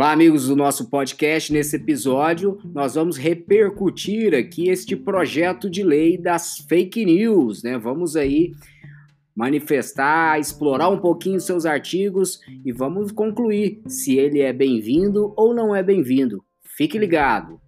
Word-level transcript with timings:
Olá, 0.00 0.12
amigos 0.12 0.48
do 0.48 0.56
nosso 0.56 0.88
podcast. 0.88 1.52
Nesse 1.52 1.76
episódio, 1.76 2.58
nós 2.64 2.94
vamos 2.94 3.18
repercutir 3.18 4.34
aqui 4.34 4.70
este 4.70 4.96
projeto 4.96 5.68
de 5.68 5.82
lei 5.82 6.16
das 6.16 6.56
fake 6.56 7.04
news, 7.04 7.62
né? 7.62 7.76
Vamos 7.76 8.16
aí 8.16 8.52
manifestar, 9.36 10.40
explorar 10.40 10.88
um 10.88 10.98
pouquinho 10.98 11.38
seus 11.38 11.66
artigos 11.66 12.40
e 12.64 12.72
vamos 12.72 13.12
concluir 13.12 13.82
se 13.88 14.16
ele 14.16 14.40
é 14.40 14.54
bem-vindo 14.54 15.34
ou 15.36 15.52
não 15.52 15.76
é 15.76 15.82
bem-vindo. 15.82 16.42
Fique 16.64 16.96
ligado. 16.96 17.60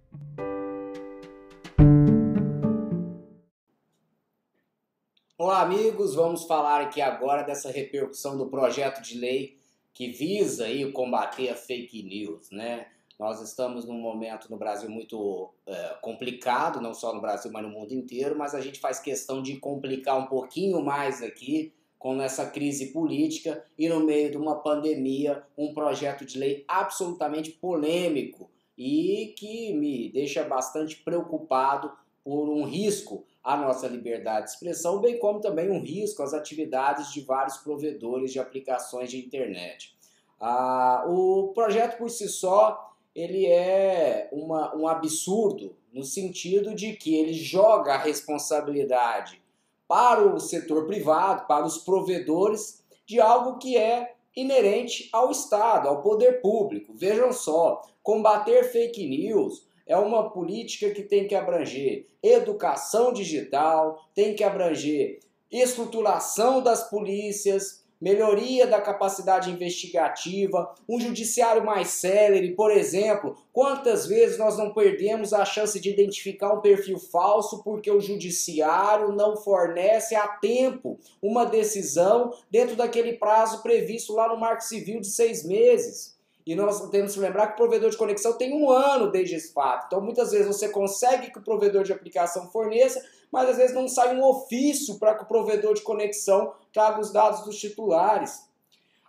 Olá, 5.37 5.61
amigos. 5.61 6.15
Vamos 6.15 6.45
falar 6.45 6.81
aqui 6.81 6.99
agora 6.99 7.43
dessa 7.43 7.69
repercussão 7.69 8.35
do 8.35 8.47
projeto 8.47 9.03
de 9.03 9.19
lei 9.19 9.61
que 9.93 10.07
visa 10.07 10.65
aí 10.65 10.91
combater 10.91 11.49
a 11.49 11.55
fake 11.55 12.03
news, 12.03 12.49
né? 12.51 12.87
Nós 13.19 13.41
estamos 13.41 13.85
num 13.85 13.99
momento 13.99 14.49
no 14.49 14.57
Brasil 14.57 14.89
muito 14.89 15.53
é, 15.67 15.97
complicado, 16.01 16.81
não 16.81 16.93
só 16.93 17.13
no 17.13 17.21
Brasil, 17.21 17.51
mas 17.51 17.63
no 17.63 17.69
mundo 17.69 17.93
inteiro, 17.93 18.37
mas 18.37 18.55
a 18.55 18.59
gente 18.59 18.79
faz 18.79 18.99
questão 18.99 19.41
de 19.41 19.57
complicar 19.57 20.17
um 20.17 20.25
pouquinho 20.25 20.83
mais 20.83 21.21
aqui 21.21 21.71
com 21.99 22.21
essa 22.21 22.45
crise 22.45 22.87
política 22.87 23.63
e 23.77 23.87
no 23.87 24.01
meio 24.01 24.29
de 24.29 24.37
uma 24.37 24.55
pandemia, 24.55 25.43
um 25.57 25.73
projeto 25.73 26.25
de 26.25 26.37
lei 26.37 26.65
absolutamente 26.67 27.51
polêmico 27.51 28.49
e 28.77 29.33
que 29.37 29.73
me 29.73 30.11
deixa 30.11 30.43
bastante 30.43 30.97
preocupado 30.97 31.91
por 32.23 32.49
um 32.49 32.63
risco 32.63 33.25
à 33.43 33.57
nossa 33.57 33.87
liberdade 33.87 34.45
de 34.45 34.51
expressão, 34.51 34.99
bem 34.99 35.19
como 35.19 35.41
também 35.41 35.69
um 35.69 35.81
risco 35.81 36.23
às 36.23 36.33
atividades 36.33 37.11
de 37.11 37.21
vários 37.21 37.57
provedores 37.57 38.31
de 38.31 38.39
aplicações 38.39 39.11
de 39.11 39.19
internet. 39.23 39.93
Ah, 40.39 41.05
o 41.07 41.51
projeto 41.53 41.97
por 41.97 42.09
si 42.09 42.29
só 42.29 42.93
ele 43.15 43.45
é 43.45 44.29
uma, 44.31 44.75
um 44.75 44.87
absurdo 44.87 45.75
no 45.91 46.03
sentido 46.03 46.73
de 46.73 46.93
que 46.93 47.15
ele 47.15 47.33
joga 47.33 47.93
a 47.93 47.97
responsabilidade 47.97 49.41
para 49.87 50.25
o 50.25 50.39
setor 50.39 50.87
privado, 50.87 51.45
para 51.45 51.65
os 51.65 51.77
provedores 51.77 52.83
de 53.05 53.19
algo 53.19 53.59
que 53.59 53.77
é 53.77 54.15
inerente 54.35 55.09
ao 55.13 55.29
Estado, 55.29 55.87
ao 55.87 56.01
poder 56.01 56.41
público. 56.41 56.93
Vejam 56.95 57.31
só, 57.31 57.81
combater 58.01 58.63
fake 58.63 59.07
news, 59.07 59.67
é 59.85 59.97
uma 59.97 60.29
política 60.29 60.91
que 60.91 61.03
tem 61.03 61.27
que 61.27 61.35
abranger 61.35 62.07
educação 62.21 63.11
digital, 63.11 64.07
tem 64.15 64.35
que 64.35 64.43
abranger 64.43 65.19
estruturação 65.51 66.61
das 66.61 66.89
polícias, 66.89 67.83
melhoria 68.03 68.67
da 68.67 68.81
capacidade 68.81 69.49
investigativa, 69.49 70.75
um 70.89 70.99
judiciário 70.99 71.63
mais 71.63 71.87
célere, 71.87 72.53
por 72.53 72.69
exemplo. 72.69 73.37
Quantas 73.53 74.05
vezes 74.05 74.37
nós 74.37 74.57
não 74.57 74.73
perdemos 74.73 75.31
a 75.31 75.45
chance 75.45 75.79
de 75.79 75.89
identificar 75.89 76.51
um 76.53 76.59
perfil 76.59 76.99
falso 76.99 77.63
porque 77.63 77.89
o 77.89 78.01
judiciário 78.01 79.13
não 79.13 79.37
fornece 79.37 80.15
a 80.15 80.27
tempo 80.27 80.99
uma 81.21 81.45
decisão 81.45 82.33
dentro 82.51 82.75
daquele 82.75 83.13
prazo 83.13 83.63
previsto 83.63 84.13
lá 84.13 84.27
no 84.27 84.37
Marco 84.37 84.63
Civil 84.63 84.99
de 84.99 85.07
seis 85.07 85.45
meses? 85.45 86.12
E 86.45 86.55
nós 86.55 86.89
temos 86.89 87.13
que 87.13 87.19
lembrar 87.19 87.47
que 87.47 87.53
o 87.53 87.55
provedor 87.55 87.89
de 87.89 87.97
conexão 87.97 88.33
tem 88.33 88.53
um 88.53 88.69
ano 88.69 89.09
desde 89.09 89.35
esse 89.35 89.53
fato. 89.53 89.85
Então, 89.87 90.01
muitas 90.01 90.31
vezes 90.31 90.47
você 90.47 90.67
consegue 90.67 91.31
que 91.31 91.39
o 91.39 91.43
provedor 91.43 91.83
de 91.83 91.93
aplicação 91.93 92.51
forneça, 92.51 93.03
mas 93.31 93.49
às 93.49 93.57
vezes 93.57 93.75
não 93.75 93.87
sai 93.87 94.15
um 94.15 94.23
ofício 94.23 94.99
para 94.99 95.15
que 95.15 95.23
o 95.23 95.27
provedor 95.27 95.73
de 95.73 95.81
conexão 95.81 96.53
traga 96.73 96.99
os 96.99 97.11
dados 97.11 97.45
dos 97.45 97.57
titulares. 97.57 98.47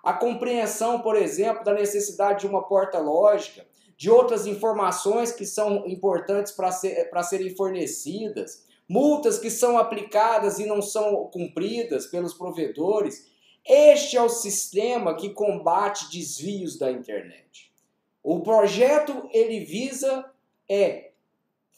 A 0.02 0.12
compreensão, 0.12 1.00
por 1.00 1.16
exemplo, 1.16 1.64
da 1.64 1.74
necessidade 1.74 2.40
de 2.40 2.46
uma 2.46 2.62
porta 2.62 2.98
lógica, 2.98 3.66
de 3.96 4.10
outras 4.10 4.46
informações 4.46 5.32
que 5.32 5.46
são 5.46 5.86
importantes 5.86 6.52
para 6.52 6.70
ser, 6.70 7.10
serem 7.24 7.54
fornecidas, 7.56 8.64
multas 8.88 9.38
que 9.38 9.50
são 9.50 9.78
aplicadas 9.78 10.58
e 10.58 10.66
não 10.66 10.82
são 10.82 11.26
cumpridas 11.32 12.06
pelos 12.06 12.34
provedores. 12.34 13.26
Este 13.66 14.16
é 14.16 14.22
o 14.22 14.28
sistema 14.28 15.16
que 15.16 15.30
combate 15.30 16.10
desvios 16.10 16.76
da 16.78 16.90
internet. 16.90 17.72
O 18.22 18.40
projeto 18.40 19.28
ele 19.32 19.60
visa 19.60 20.30
é 20.68 21.12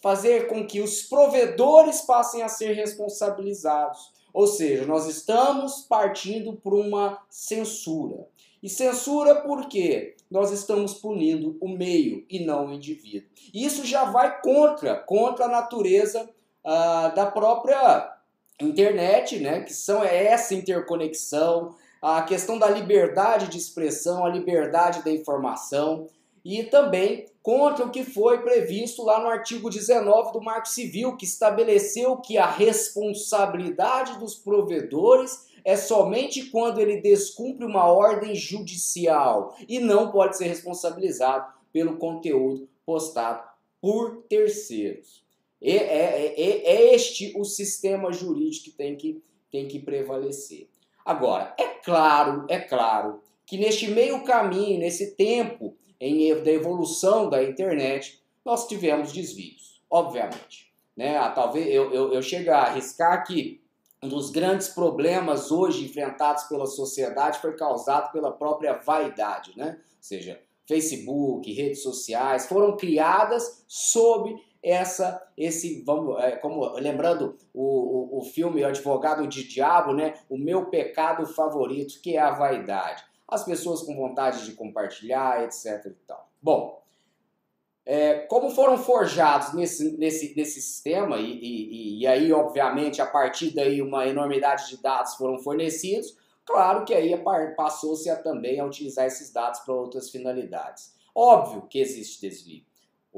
fazer 0.03 0.49
com 0.49 0.67
que 0.67 0.81
os 0.81 1.03
provedores 1.03 2.01
passem 2.01 2.43
a 2.43 2.49
ser 2.49 2.73
responsabilizados. 2.73 4.13
Ou 4.33 4.47
seja, 4.47 4.85
nós 4.85 5.07
estamos 5.07 5.83
partindo 5.83 6.55
por 6.55 6.75
uma 6.75 7.23
censura. 7.31 8.29
E 8.63 8.69
censura 8.69 9.37
por 9.37 9.69
quê? 9.69 10.17
Nós 10.31 10.51
estamos 10.51 10.95
punindo 10.95 11.57
o 11.61 11.69
meio 11.69 12.27
e 12.29 12.45
não 12.45 12.67
o 12.67 12.73
indivíduo. 12.73 13.31
Isso 13.55 13.85
já 13.85 14.05
vai 14.05 14.41
contra, 14.41 14.97
contra 14.97 15.45
a 15.45 15.49
natureza 15.49 16.29
ah, 16.65 17.09
da 17.15 17.27
própria 17.27 18.16
internet, 18.61 19.39
né, 19.39 19.61
que 19.61 19.73
são 19.73 20.03
essa 20.03 20.55
interconexão, 20.55 21.75
a 22.01 22.23
questão 22.23 22.59
da 22.59 22.69
liberdade 22.69 23.49
de 23.49 23.59
expressão, 23.59 24.25
a 24.25 24.29
liberdade 24.29 25.05
da 25.05 25.11
informação 25.11 26.09
e 26.45 26.63
também 26.63 27.27
contra 27.43 27.85
o 27.85 27.91
que 27.91 28.05
foi 28.05 28.43
previsto 28.43 29.03
lá 29.03 29.21
no 29.21 29.29
artigo 29.29 29.69
19 29.69 30.33
do 30.33 30.41
Marco 30.41 30.69
Civil, 30.69 31.17
que 31.17 31.25
estabeleceu 31.25 32.17
que 32.19 32.39
a 32.39 32.47
responsabilidade 32.47 34.19
dos 34.19 34.37
provedores 34.37 35.47
é 35.65 35.77
somente 35.77 36.45
quando 36.45 36.79
ele 36.79 37.01
descumpre 37.01 37.65
uma 37.65 37.87
ordem 37.87 38.37
judicial 38.37 39.57
e 39.69 39.81
não 39.81 40.13
pode 40.13 40.37
ser 40.37 40.47
responsabilizado 40.47 41.53
pelo 41.73 41.97
conteúdo 41.97 42.69
postado 42.85 43.43
por 43.81 44.23
terceiros. 44.29 45.26
É, 45.69 45.77
é, 45.77 46.41
é, 46.41 46.59
é 46.65 46.95
este 46.95 47.33
o 47.37 47.45
sistema 47.45 48.13
jurídico 48.13 48.67
que 48.67 48.71
tem 48.71 48.97
que, 48.97 49.21
tem 49.51 49.67
que 49.67 49.81
prevalecer. 49.81 50.69
Agora, 51.05 51.55
é 51.59 51.67
claro, 51.67 52.47
é 52.49 52.61
claro 52.61 53.21
que 53.45 53.59
neste 53.59 53.89
meio 53.89 54.23
caminho, 54.23 54.79
nesse 54.79 55.17
tempo 55.17 55.77
em, 56.01 56.35
da 56.43 56.53
evolução 56.53 57.29
da 57.29 57.43
internet, 57.43 58.23
nós 58.45 58.69
tivemos 58.69 59.13
desvios, 59.13 59.83
obviamente. 59.91 60.73
Né? 60.97 61.17
Ah, 61.17 61.31
talvez 61.31 61.67
eu, 61.67 61.93
eu, 61.93 62.13
eu 62.13 62.23
chegue 62.23 62.49
a 62.49 62.61
arriscar 62.61 63.27
que 63.27 63.61
um 64.01 64.09
dos 64.09 64.31
grandes 64.31 64.69
problemas 64.69 65.51
hoje 65.51 65.85
enfrentados 65.85 66.45
pela 66.45 66.67
sociedade 66.67 67.41
foi 67.41 67.57
causado 67.57 68.13
pela 68.13 68.31
própria 68.31 68.75
vaidade, 68.75 69.53
né? 69.57 69.79
Ou 69.81 70.03
seja, 70.03 70.41
Facebook, 70.67 71.51
redes 71.53 71.83
sociais 71.83 72.47
foram 72.47 72.77
criadas 72.77 73.65
sob 73.67 74.37
essa 74.67 75.23
esse 75.37 75.83
vamos 75.85 76.21
é, 76.21 76.33
como 76.33 76.67
lembrando 76.75 77.37
o, 77.55 78.17
o, 78.17 78.19
o 78.19 78.23
filme 78.25 78.63
o 78.63 78.67
Advogado 78.67 79.27
de 79.29 79.47
Diabo, 79.47 79.93
né? 79.95 80.15
O 80.29 80.37
meu 80.37 80.67
pecado 80.67 81.25
favorito 81.27 82.01
que 82.03 82.17
é 82.17 82.21
a 82.21 82.33
vaidade. 82.33 83.05
As 83.29 83.45
pessoas 83.45 83.83
com 83.83 83.95
vontade 83.95 84.45
de 84.45 84.53
compartilhar, 84.53 85.45
etc. 85.45 85.87
E 85.87 85.91
tal. 86.07 86.29
Bom, 86.43 86.83
é, 87.85 88.21
como 88.27 88.51
foram 88.51 88.77
forjados 88.77 89.55
nesse, 89.55 89.97
nesse, 89.97 90.35
nesse 90.37 90.61
sistema, 90.61 91.19
e, 91.19 91.39
e, 91.41 92.01
e, 92.01 92.07
aí, 92.07 92.33
obviamente, 92.33 93.01
a 93.01 93.07
partir 93.07 93.55
daí 93.55 93.81
uma 93.81 94.09
enormidade 94.09 94.69
de 94.69 94.83
dados 94.83 95.15
foram 95.15 95.39
fornecidos, 95.39 96.17
claro 96.45 96.85
que 96.85 96.93
aí 96.93 97.17
passou-se 97.57 98.11
a 98.11 98.17
também 98.17 98.59
a 98.59 98.65
utilizar 98.65 99.07
esses 99.07 99.33
dados 99.33 99.61
para 99.61 99.75
outras 99.75 100.11
finalidades. 100.11 100.97
Óbvio 101.15 101.63
que 101.69 101.79
existe 101.79 102.21
desvio. 102.21 102.65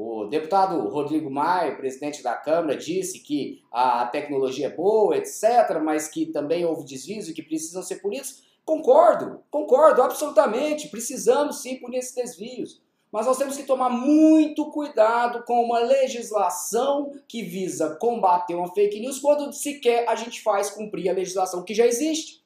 O 0.00 0.26
deputado 0.26 0.78
Rodrigo 0.90 1.28
Maia, 1.28 1.74
presidente 1.74 2.22
da 2.22 2.36
Câmara, 2.36 2.76
disse 2.76 3.18
que 3.18 3.64
a 3.72 4.06
tecnologia 4.06 4.68
é 4.68 4.70
boa, 4.70 5.16
etc., 5.16 5.80
mas 5.82 6.06
que 6.06 6.26
também 6.26 6.64
houve 6.64 6.84
desvios 6.84 7.28
e 7.28 7.34
que 7.34 7.42
precisam 7.42 7.82
ser 7.82 7.96
punidos. 7.96 8.44
Concordo, 8.64 9.42
concordo, 9.50 10.00
absolutamente. 10.00 10.86
Precisamos 10.86 11.62
sim 11.62 11.80
punir 11.80 11.98
esses 11.98 12.14
desvios. 12.14 12.80
Mas 13.10 13.26
nós 13.26 13.38
temos 13.38 13.56
que 13.56 13.64
tomar 13.64 13.90
muito 13.90 14.70
cuidado 14.70 15.42
com 15.42 15.64
uma 15.64 15.80
legislação 15.80 17.10
que 17.26 17.42
visa 17.42 17.96
combater 17.96 18.54
uma 18.54 18.72
fake 18.72 19.00
news 19.00 19.18
quando 19.18 19.52
sequer 19.52 20.08
a 20.08 20.14
gente 20.14 20.40
faz 20.42 20.70
cumprir 20.70 21.08
a 21.08 21.14
legislação 21.14 21.64
que 21.64 21.74
já 21.74 21.84
existe. 21.84 22.44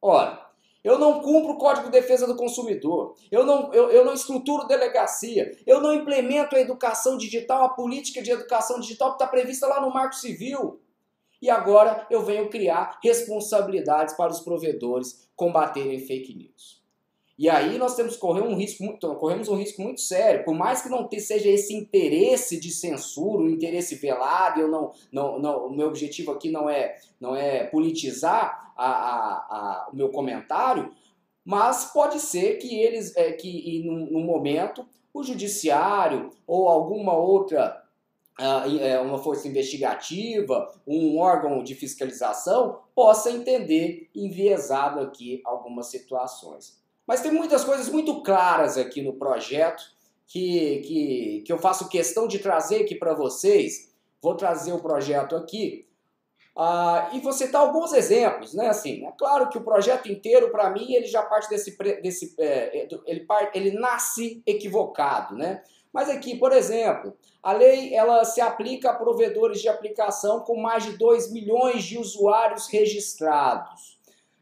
Ora, 0.00 0.45
eu 0.86 1.00
não 1.00 1.20
cumpro 1.20 1.54
o 1.54 1.58
Código 1.58 1.86
de 1.86 1.92
Defesa 1.92 2.28
do 2.28 2.36
Consumidor, 2.36 3.16
eu 3.28 3.44
não, 3.44 3.74
eu, 3.74 3.90
eu 3.90 4.04
não 4.04 4.14
estruturo 4.14 4.68
delegacia, 4.68 5.50
eu 5.66 5.80
não 5.80 5.92
implemento 5.92 6.54
a 6.54 6.60
educação 6.60 7.18
digital, 7.18 7.64
a 7.64 7.70
política 7.70 8.22
de 8.22 8.30
educação 8.30 8.78
digital 8.78 9.08
que 9.08 9.16
está 9.16 9.26
prevista 9.26 9.66
lá 9.66 9.80
no 9.80 9.92
Marco 9.92 10.14
Civil. 10.14 10.80
E 11.42 11.50
agora 11.50 12.06
eu 12.08 12.22
venho 12.22 12.48
criar 12.48 13.00
responsabilidades 13.02 14.14
para 14.14 14.30
os 14.30 14.38
provedores 14.38 15.28
combaterem 15.34 15.98
fake 15.98 16.32
news. 16.36 16.75
E 17.38 17.50
aí 17.50 17.76
nós 17.76 17.94
temos 17.94 18.16
correr 18.16 18.40
um 18.40 18.56
risco 18.56 18.82
muito, 18.82 19.14
corremos 19.16 19.48
um 19.48 19.56
risco 19.56 19.82
muito 19.82 20.00
sério, 20.00 20.42
por 20.42 20.54
mais 20.54 20.80
que 20.80 20.88
não 20.88 21.06
seja 21.18 21.50
esse 21.50 21.74
interesse 21.74 22.58
de 22.58 22.70
censura, 22.70 23.42
o 23.42 23.44
um 23.44 23.50
interesse 23.50 23.94
velado, 23.96 24.60
eu 24.60 24.68
não, 24.68 24.92
não, 25.12 25.38
não, 25.38 25.66
o 25.66 25.76
meu 25.76 25.88
objetivo 25.88 26.32
aqui 26.32 26.50
não 26.50 26.68
é, 26.68 26.96
não 27.20 27.36
é 27.36 27.64
politizar 27.64 28.72
a, 28.74 28.86
a, 28.86 29.32
a, 29.50 29.88
o 29.92 29.96
meu 29.96 30.08
comentário, 30.08 30.90
Mas 31.44 31.92
pode 31.92 32.20
ser 32.20 32.56
que 32.56 32.74
eles, 32.74 33.14
é, 33.16 33.32
que 33.32 33.82
no 33.84 34.20
momento, 34.20 34.86
o 35.12 35.22
judiciário 35.22 36.30
ou 36.46 36.68
alguma 36.68 37.14
outra 37.14 37.82
uh, 38.40 39.02
uma 39.02 39.18
força 39.18 39.46
investigativa, 39.48 40.72
um 40.86 41.18
órgão 41.18 41.62
de 41.62 41.74
fiscalização, 41.74 42.80
possa 42.94 43.30
entender 43.30 44.08
enviesado 44.14 45.00
aqui 45.00 45.40
algumas 45.44 45.86
situações. 45.86 46.84
Mas 47.06 47.20
tem 47.20 47.30
muitas 47.30 47.64
coisas 47.64 47.88
muito 47.88 48.22
claras 48.22 48.76
aqui 48.76 49.00
no 49.00 49.12
projeto 49.12 49.84
que, 50.26 50.80
que, 50.80 51.42
que 51.46 51.52
eu 51.52 51.58
faço 51.58 51.88
questão 51.88 52.26
de 52.26 52.38
trazer 52.38 52.82
aqui 52.82 52.94
para 52.94 53.14
vocês. 53.14 53.94
Vou 54.20 54.34
trazer 54.34 54.72
o 54.72 54.80
projeto 54.80 55.36
aqui 55.36 55.86
uh, 56.56 57.14
e 57.14 57.20
vou 57.20 57.32
citar 57.32 57.60
alguns 57.60 57.92
exemplos, 57.92 58.54
né? 58.54 58.68
Assim, 58.68 59.06
é 59.06 59.12
claro 59.12 59.48
que 59.48 59.58
o 59.58 59.62
projeto 59.62 60.10
inteiro, 60.10 60.50
para 60.50 60.70
mim, 60.70 60.94
ele 60.94 61.06
já 61.06 61.22
parte 61.22 61.48
desse, 61.48 61.76
desse 62.02 62.34
é, 62.38 62.88
ele, 63.06 63.26
ele 63.54 63.70
nasce 63.78 64.42
equivocado, 64.44 65.36
né? 65.36 65.62
Mas 65.92 66.10
aqui, 66.10 66.36
por 66.36 66.52
exemplo, 66.52 67.16
a 67.42 67.52
lei 67.52 67.94
ela 67.94 68.24
se 68.24 68.40
aplica 68.40 68.90
a 68.90 68.94
provedores 68.94 69.62
de 69.62 69.68
aplicação 69.68 70.40
com 70.40 70.60
mais 70.60 70.84
de 70.84 70.98
2 70.98 71.32
milhões 71.32 71.84
de 71.84 71.98
usuários 71.98 72.66
registrados 72.68 73.95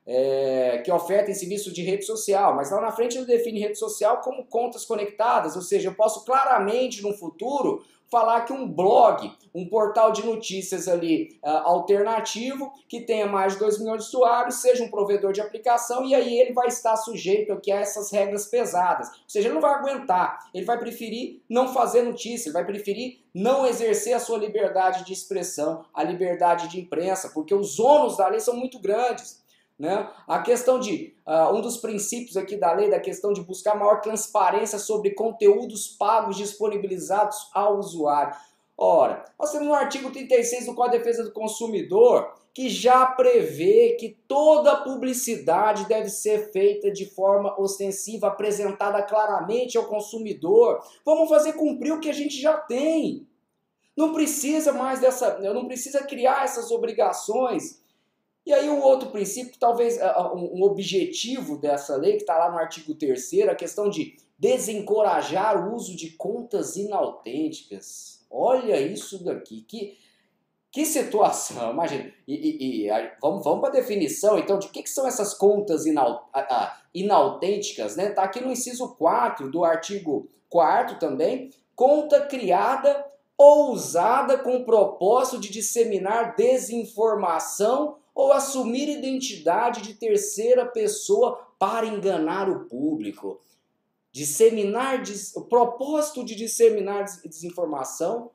é, 0.07 0.83
que 0.85 0.93
ofertem 0.93 1.35
serviço 1.35 1.73
de 1.73 1.83
rede 1.83 2.05
social, 2.05 2.55
mas 2.55 2.71
lá 2.71 2.81
na 2.81 2.93
frente 2.93 3.17
ele 3.17 3.27
define 3.27 3.61
rede 3.61 3.79
social 3.79 4.21
como 4.21 4.45
contas 4.45 4.85
conectadas, 4.85 5.57
ou 5.57 5.63
seja, 5.63 5.89
eu 5.89 5.95
posso 5.95 6.25
claramente 6.25 7.03
no 7.03 7.15
futuro 7.15 7.83
falar 8.11 8.43
que 8.43 8.53
um 8.53 8.71
blog, 8.71 9.33
um 9.53 9.69
portal 9.69 10.13
de 10.13 10.25
notícias 10.25 10.87
ali 10.87 11.37
uh, 11.43 11.49
alternativo, 11.65 12.73
que 12.89 13.01
tenha 13.01 13.27
mais 13.27 13.55
de 13.55 13.59
2 13.59 13.81
milhões 13.81 14.05
de 14.05 14.09
usuários, 14.09 14.57
seja 14.57 14.85
um 14.85 14.91
provedor 14.91 15.33
de 15.33 15.41
aplicação 15.41 16.05
e 16.05 16.15
aí 16.15 16.39
ele 16.39 16.53
vai 16.53 16.69
estar 16.69 16.97
sujeito 16.97 17.53
aqui 17.53 17.73
a 17.73 17.81
essas 17.81 18.13
regras 18.13 18.47
pesadas. 18.47 19.09
Ou 19.09 19.15
seja, 19.27 19.49
ele 19.49 19.55
não 19.55 19.61
vai 19.61 19.75
aguentar, 19.75 20.49
ele 20.55 20.65
vai 20.65 20.79
preferir 20.79 21.43
não 21.49 21.73
fazer 21.73 22.03
notícia, 22.03 22.49
ele 22.49 22.55
vai 22.55 22.65
preferir 22.65 23.19
não 23.35 23.67
exercer 23.67 24.15
a 24.15 24.21
sua 24.21 24.39
liberdade 24.39 25.05
de 25.05 25.13
expressão, 25.13 25.85
a 25.93 26.05
liberdade 26.05 26.69
de 26.69 26.81
imprensa, 26.81 27.31
porque 27.35 27.55
os 27.55 27.81
ônus 27.81 28.17
da 28.17 28.29
lei 28.29 28.39
são 28.39 28.55
muito 28.55 28.79
grandes. 28.79 29.43
Né? 29.79 30.09
A 30.29 30.41
questão 30.41 30.79
de, 30.79 31.17
uh, 31.27 31.53
um 31.55 31.61
dos 31.61 31.77
princípios 31.79 32.37
aqui 32.37 32.57
da 32.57 32.73
lei, 32.73 32.89
da 32.89 33.01
questão 33.01 33.33
de 33.33 33.43
buscar 33.43 33.75
maior 33.75 34.01
transparência 34.01 34.79
sobre 34.79 35.11
conteúdos 35.11 35.89
pagos 35.89 36.37
disponibilizados 36.37 37.51
ao 37.53 37.79
usuário. 37.79 38.37
Ora, 38.77 39.25
nós 39.39 39.51
temos 39.53 39.67
no 39.67 39.75
artigo 39.75 40.11
36 40.11 40.67
do 40.67 40.75
Código 40.75 40.97
de 40.97 40.99
Defesa 40.99 41.25
do 41.25 41.33
Consumidor 41.33 42.33
que 42.55 42.69
já 42.69 43.05
prevê 43.05 43.97
que 43.99 44.17
toda 44.29 44.77
publicidade 44.77 45.87
deve 45.87 46.09
ser 46.09 46.53
feita 46.53 46.89
de 46.89 47.05
forma 47.05 47.61
ostensiva, 47.61 48.29
apresentada 48.29 49.03
claramente 49.03 49.77
ao 49.77 49.87
consumidor. 49.87 50.81
Vamos 51.05 51.29
fazer 51.29 51.55
cumprir 51.55 51.93
o 51.93 51.99
que 51.99 52.09
a 52.09 52.13
gente 52.13 52.41
já 52.41 52.57
tem. 52.57 53.27
Não 53.97 54.13
precisa 54.13 54.73
mais 54.73 55.01
dessa, 55.01 55.39
não 55.41 55.67
precisa 55.67 56.05
criar 56.05 56.45
essas 56.45 56.71
obrigações 56.71 57.83
e 58.47 58.53
aí 58.53 58.69
um 58.69 58.83
outro 58.83 59.11
princípio, 59.11 59.59
talvez 59.59 59.99
um 60.35 60.63
objetivo 60.63 61.57
dessa 61.57 61.97
lei, 61.97 62.13
que 62.13 62.23
está 62.23 62.37
lá 62.37 62.51
no 62.51 62.59
artigo 62.59 62.95
3 62.95 63.49
a 63.49 63.55
questão 63.55 63.89
de 63.89 64.17
desencorajar 64.39 65.67
o 65.67 65.75
uso 65.75 65.97
de 65.97 66.11
contas 66.11 66.77
inautênticas. 66.77 68.27
Olha 68.31 68.79
isso 68.79 69.25
daqui, 69.25 69.63
que, 69.63 69.97
que 70.71 70.85
situação, 70.85 71.73
imagina. 71.73 72.13
E, 72.29 72.35
e, 72.35 72.87
e 72.87 73.13
vamos, 73.23 73.43
vamos 73.45 73.61
para 73.61 73.71
a 73.71 73.81
definição, 73.81 74.39
então, 74.39 74.59
de 74.59 74.69
que, 74.69 74.83
que 74.83 74.91
são 74.91 75.07
essas 75.07 75.33
contas 75.33 75.87
inautênticas, 76.93 77.97
né? 77.97 78.11
Está 78.11 78.25
aqui 78.25 78.41
no 78.41 78.53
inciso 78.53 78.95
4 78.97 79.51
do 79.51 79.65
artigo 79.65 80.29
4 80.51 80.99
também, 80.99 81.51
conta 81.75 82.21
criada 82.27 83.07
ou 83.39 83.73
usada 83.73 84.37
com 84.37 84.57
o 84.57 84.65
propósito 84.65 85.41
de 85.41 85.49
disseminar 85.49 86.37
desinformação 86.37 87.97
ou 88.15 88.33
assumir 88.33 88.89
identidade 88.89 89.83
de 89.83 89.95
terceira 89.95 90.65
pessoa 90.65 91.49
para 91.59 91.87
enganar 91.87 92.49
o 92.49 92.67
público. 92.67 93.41
Disseminar 94.13 95.03
o 95.35 95.43
propósito 95.43 96.25
de 96.25 96.37
disseminar 96.37 97.05
desinformação 97.25 98.31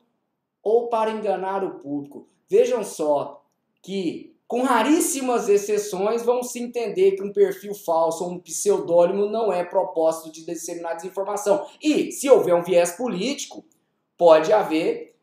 ou 0.62 0.88
para 0.88 1.10
enganar 1.10 1.64
o 1.64 1.78
público. 1.78 2.28
Vejam 2.46 2.84
só 2.84 3.42
que 3.82 4.36
com 4.46 4.62
raríssimas 4.62 5.48
exceções 5.48 6.24
vão 6.24 6.42
se 6.42 6.60
entender 6.60 7.12
que 7.12 7.22
um 7.22 7.32
perfil 7.32 7.72
falso 7.72 8.24
ou 8.24 8.32
um 8.32 8.40
pseudônimo 8.40 9.26
não 9.26 9.52
é 9.52 9.64
propósito 9.64 10.32
de 10.32 10.44
disseminar 10.44 10.96
desinformação. 10.96 11.64
E 11.80 12.10
se 12.10 12.28
houver 12.28 12.54
um 12.54 12.62
viés 12.62 12.90
político, 12.90 13.64
pode 14.18 14.52
haver 14.52 15.14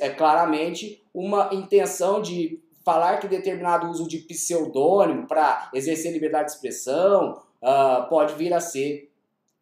é, 0.00 0.10
claramente 0.10 1.02
uma 1.14 1.48
intenção 1.54 2.20
de 2.20 2.60
falar 2.84 3.18
que 3.18 3.28
determinado 3.28 3.88
uso 3.88 4.08
de 4.08 4.18
pseudônimo 4.18 5.26
para 5.26 5.70
exercer 5.72 6.12
liberdade 6.12 6.46
de 6.46 6.52
expressão 6.52 7.42
uh, 7.62 8.08
pode 8.08 8.34
vir 8.34 8.52
a 8.52 8.60
ser 8.60 9.10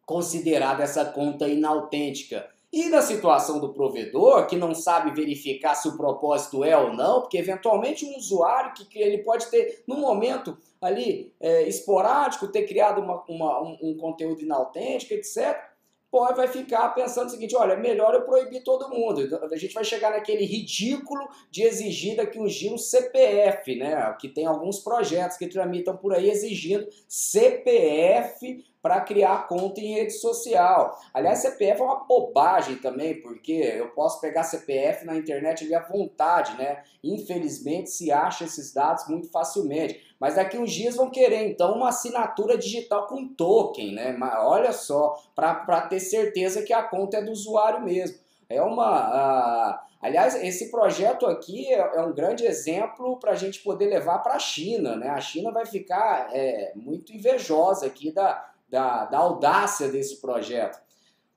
considerada 0.05 0.83
essa 0.83 1.05
conta 1.05 1.47
inautêntica. 1.47 2.49
E 2.71 2.87
na 2.87 3.01
situação 3.01 3.59
do 3.59 3.73
provedor, 3.73 4.47
que 4.47 4.55
não 4.55 4.73
sabe 4.73 5.11
verificar 5.11 5.75
se 5.75 5.89
o 5.89 5.97
propósito 5.97 6.63
é 6.63 6.75
ou 6.77 6.93
não, 6.93 7.21
porque 7.21 7.37
eventualmente 7.37 8.05
um 8.05 8.15
usuário 8.17 8.73
que, 8.73 8.85
que 8.85 8.99
ele 8.99 9.19
pode 9.19 9.47
ter, 9.47 9.83
no 9.85 9.97
momento 9.97 10.57
ali 10.81 11.33
é, 11.39 11.67
esporádico, 11.67 12.47
ter 12.47 12.65
criado 12.65 13.01
uma, 13.01 13.23
uma, 13.27 13.61
um, 13.61 13.77
um 13.81 13.97
conteúdo 13.97 14.41
inautêntico, 14.41 15.13
etc., 15.13 15.70
pode, 16.11 16.35
vai 16.35 16.47
ficar 16.47 16.89
pensando 16.89 17.27
o 17.27 17.29
seguinte, 17.29 17.55
olha, 17.55 17.77
melhor 17.77 18.13
eu 18.13 18.23
proibir 18.23 18.63
todo 18.63 18.89
mundo. 18.89 19.21
A 19.51 19.55
gente 19.55 19.73
vai 19.73 19.85
chegar 19.85 20.11
naquele 20.11 20.43
ridículo 20.43 21.27
de 21.49 21.63
exigir 21.63 22.17
daqui 22.17 22.37
um 22.37 22.45
dia 22.45 22.73
um 22.73 22.77
CPF, 22.77 23.75
né? 23.77 24.15
Que 24.19 24.27
tem 24.27 24.45
alguns 24.45 24.79
projetos 24.79 25.37
que 25.37 25.47
tramitam 25.47 25.95
por 25.95 26.13
aí 26.13 26.29
exigindo 26.29 26.87
CPF 27.07 28.63
para 28.81 28.99
criar 29.01 29.47
conta 29.47 29.79
em 29.79 29.93
rede 29.93 30.13
social. 30.13 30.99
Aliás, 31.13 31.39
CPF 31.39 31.81
é 31.81 31.83
uma 31.83 32.03
bobagem 32.03 32.77
também, 32.77 33.21
porque 33.21 33.51
eu 33.51 33.89
posso 33.89 34.19
pegar 34.19 34.43
CPF 34.43 35.05
na 35.05 35.15
internet 35.15 35.63
ali 35.63 35.75
à 35.75 35.81
vontade, 35.81 36.57
né? 36.57 36.83
Infelizmente 37.03 37.91
se 37.91 38.11
acha 38.11 38.45
esses 38.45 38.73
dados 38.73 39.07
muito 39.07 39.29
facilmente. 39.29 40.01
Mas 40.19 40.35
daqui 40.35 40.57
uns 40.57 40.71
dias 40.71 40.95
vão 40.95 41.09
querer, 41.09 41.47
então, 41.47 41.73
uma 41.73 41.89
assinatura 41.89 42.57
digital 42.57 43.07
com 43.07 43.27
token, 43.27 43.93
né? 43.93 44.11
Mas 44.13 44.33
olha 44.39 44.71
só, 44.71 45.15
para 45.35 45.81
ter 45.81 45.99
certeza 45.99 46.63
que 46.63 46.73
a 46.73 46.83
conta 46.83 47.17
é 47.17 47.21
do 47.21 47.31
usuário 47.31 47.81
mesmo. 47.81 48.19
É 48.49 48.61
uma. 48.61 49.09
Uh, 49.09 49.79
aliás, 50.01 50.35
esse 50.35 50.69
projeto 50.69 51.25
aqui 51.25 51.73
é, 51.73 51.79
é 51.79 52.01
um 52.01 52.13
grande 52.13 52.45
exemplo 52.45 53.17
para 53.17 53.31
a 53.31 53.35
gente 53.35 53.59
poder 53.59 53.85
levar 53.85 54.19
para 54.19 54.33
a 54.33 54.39
China, 54.39 54.95
né? 54.95 55.09
A 55.09 55.21
China 55.21 55.51
vai 55.51 55.65
ficar 55.65 56.29
é, 56.33 56.73
muito 56.75 57.13
invejosa 57.13 57.85
aqui 57.85 58.11
da, 58.11 58.50
da, 58.71 59.05
da 59.05 59.17
audácia 59.19 59.89
desse 59.89 60.21
projeto. 60.21 60.79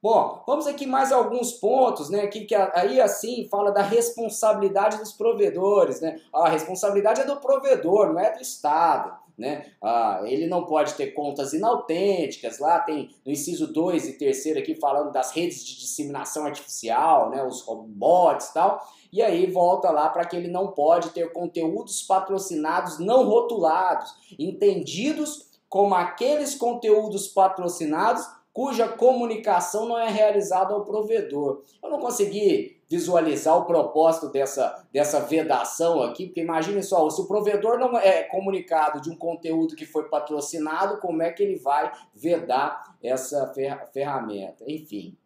Bom, 0.00 0.42
vamos 0.46 0.66
aqui 0.66 0.86
mais 0.86 1.10
alguns 1.10 1.52
pontos, 1.52 2.10
né? 2.10 2.26
Que, 2.26 2.44
que 2.44 2.54
aí 2.54 3.00
assim 3.00 3.48
fala 3.50 3.72
da 3.72 3.82
responsabilidade 3.82 4.98
dos 4.98 5.12
provedores, 5.12 6.00
né? 6.00 6.20
A 6.32 6.48
responsabilidade 6.48 7.22
é 7.22 7.24
do 7.24 7.36
provedor, 7.36 8.12
não 8.12 8.20
é 8.20 8.32
do 8.32 8.42
Estado. 8.42 9.24
Né? 9.36 9.72
Ah, 9.82 10.20
ele 10.26 10.46
não 10.46 10.64
pode 10.64 10.94
ter 10.94 11.08
contas 11.08 11.52
inautênticas. 11.54 12.60
Lá 12.60 12.78
tem 12.78 13.10
no 13.26 13.32
inciso 13.32 13.72
2 13.72 14.10
e 14.10 14.12
3 14.18 14.58
aqui 14.58 14.76
falando 14.76 15.10
das 15.10 15.32
redes 15.32 15.64
de 15.64 15.80
disseminação 15.80 16.46
artificial, 16.46 17.30
né? 17.30 17.42
os 17.42 17.62
robots 17.62 18.50
e 18.50 18.54
tal. 18.54 18.86
E 19.12 19.22
aí 19.22 19.50
volta 19.50 19.90
lá 19.90 20.08
para 20.08 20.24
que 20.24 20.36
ele 20.36 20.48
não 20.48 20.68
pode 20.68 21.10
ter 21.10 21.32
conteúdos 21.32 22.02
patrocinados 22.02 23.00
não 23.00 23.24
rotulados, 23.24 24.14
entendidos 24.38 25.53
como 25.74 25.92
aqueles 25.96 26.54
conteúdos 26.54 27.26
patrocinados 27.26 28.24
cuja 28.52 28.86
comunicação 28.86 29.88
não 29.88 29.98
é 29.98 30.08
realizada 30.08 30.72
ao 30.72 30.84
provedor. 30.84 31.64
Eu 31.82 31.90
não 31.90 31.98
consegui 31.98 32.80
visualizar 32.88 33.58
o 33.58 33.64
propósito 33.64 34.28
dessa, 34.28 34.86
dessa 34.92 35.18
vedação 35.18 36.00
aqui, 36.00 36.26
porque 36.26 36.42
imagine 36.42 36.80
só, 36.80 37.10
se 37.10 37.20
o 37.20 37.26
provedor 37.26 37.76
não 37.76 37.98
é 37.98 38.22
comunicado 38.22 39.00
de 39.00 39.10
um 39.10 39.16
conteúdo 39.16 39.74
que 39.74 39.84
foi 39.84 40.08
patrocinado, 40.08 41.00
como 41.00 41.20
é 41.24 41.32
que 41.32 41.42
ele 41.42 41.58
vai 41.58 41.90
vedar 42.14 42.94
essa 43.02 43.52
ferramenta? 43.92 44.62
Enfim. 44.68 45.18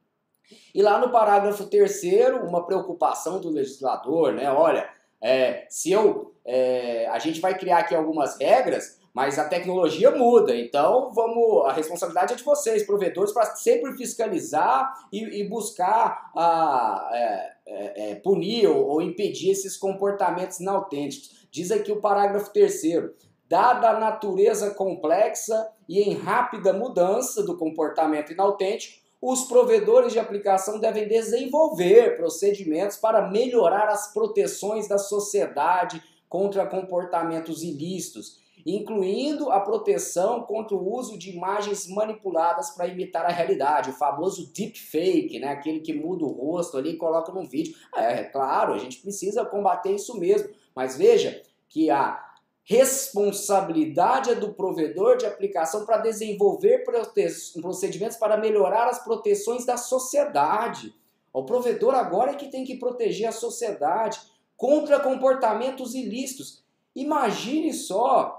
E 0.74 0.80
lá 0.80 0.98
no 0.98 1.12
parágrafo 1.12 1.66
terceiro, 1.66 2.46
uma 2.46 2.64
preocupação 2.64 3.38
do 3.38 3.50
legislador, 3.50 4.32
né? 4.32 4.50
Olha, 4.50 4.88
é, 5.20 5.66
se 5.68 5.92
eu, 5.92 6.32
é, 6.42 7.06
a 7.08 7.18
gente 7.18 7.38
vai 7.38 7.58
criar 7.58 7.80
aqui 7.80 7.94
algumas 7.94 8.40
regras 8.40 8.97
mas 9.14 9.38
a 9.38 9.48
tecnologia 9.48 10.10
muda, 10.10 10.56
então 10.56 11.12
vamos, 11.12 11.66
a 11.66 11.72
responsabilidade 11.72 12.34
é 12.34 12.36
de 12.36 12.42
vocês, 12.42 12.84
provedores, 12.84 13.32
para 13.32 13.46
sempre 13.56 13.96
fiscalizar 13.96 14.92
e, 15.12 15.40
e 15.40 15.48
buscar 15.48 16.30
a, 16.36 17.10
é, 17.12 17.52
é, 17.66 18.10
é, 18.10 18.14
punir 18.16 18.68
ou, 18.68 18.86
ou 18.86 19.02
impedir 19.02 19.50
esses 19.50 19.76
comportamentos 19.76 20.60
inautênticos. 20.60 21.46
Diz 21.50 21.70
aqui 21.70 21.90
o 21.90 22.00
parágrafo 22.00 22.52
terceiro 22.52 23.14
dada 23.48 23.90
a 23.90 23.98
natureza 23.98 24.70
complexa 24.72 25.72
e 25.88 26.00
em 26.00 26.14
rápida 26.14 26.72
mudança 26.72 27.42
do 27.42 27.56
comportamento 27.56 28.30
inautêntico, 28.30 28.98
os 29.20 29.44
provedores 29.44 30.12
de 30.12 30.18
aplicação 30.18 30.78
devem 30.78 31.08
desenvolver 31.08 32.16
procedimentos 32.16 32.98
para 32.98 33.28
melhorar 33.28 33.88
as 33.88 34.12
proteções 34.12 34.86
da 34.86 34.98
sociedade 34.98 36.00
contra 36.28 36.66
comportamentos 36.66 37.62
ilícitos, 37.62 38.38
incluindo 38.66 39.50
a 39.50 39.60
proteção 39.60 40.42
contra 40.42 40.76
o 40.76 40.94
uso 40.94 41.18
de 41.18 41.30
imagens 41.30 41.88
manipuladas 41.88 42.70
para 42.70 42.86
imitar 42.86 43.24
a 43.24 43.30
realidade, 43.30 43.90
o 43.90 43.94
famoso 43.94 44.52
deepfake, 44.52 45.38
né? 45.38 45.48
aquele 45.48 45.80
que 45.80 45.92
muda 45.92 46.24
o 46.24 46.32
rosto 46.32 46.76
ali 46.76 46.90
e 46.90 46.96
coloca 46.96 47.32
num 47.32 47.46
vídeo. 47.46 47.74
É, 47.94 48.20
é 48.20 48.24
claro, 48.24 48.74
a 48.74 48.78
gente 48.78 48.98
precisa 49.00 49.44
combater 49.44 49.92
isso 49.92 50.18
mesmo, 50.18 50.50
mas 50.74 50.96
veja 50.96 51.42
que 51.68 51.90
a 51.90 52.28
responsabilidade 52.64 54.30
é 54.30 54.34
do 54.34 54.52
provedor 54.52 55.16
de 55.16 55.24
aplicação 55.24 55.86
para 55.86 55.96
desenvolver 55.96 56.84
procedimentos 56.84 58.18
para 58.18 58.36
melhorar 58.36 58.88
as 58.88 59.02
proteções 59.02 59.64
da 59.64 59.78
sociedade. 59.78 60.94
O 61.32 61.44
provedor 61.44 61.94
agora 61.94 62.32
é 62.32 62.34
que 62.34 62.50
tem 62.50 62.64
que 62.64 62.76
proteger 62.76 63.28
a 63.28 63.32
sociedade 63.32 64.20
contra 64.54 65.00
comportamentos 65.00 65.94
ilícitos. 65.94 66.62
Imagine 66.94 67.72
só 67.72 68.37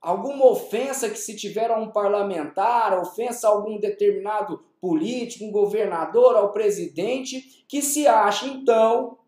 alguma 0.00 0.46
ofensa 0.46 1.10
que 1.10 1.18
se 1.18 1.36
tiver 1.36 1.70
a 1.70 1.78
um 1.78 1.90
parlamentar, 1.90 2.98
ofensa 2.98 3.46
a 3.46 3.50
algum 3.50 3.78
determinado 3.78 4.62
político, 4.80 5.44
um 5.44 5.52
governador, 5.52 6.36
ao 6.36 6.52
presidente, 6.52 7.64
que 7.68 7.82
se 7.82 8.06
acha 8.06 8.46
então 8.46 9.18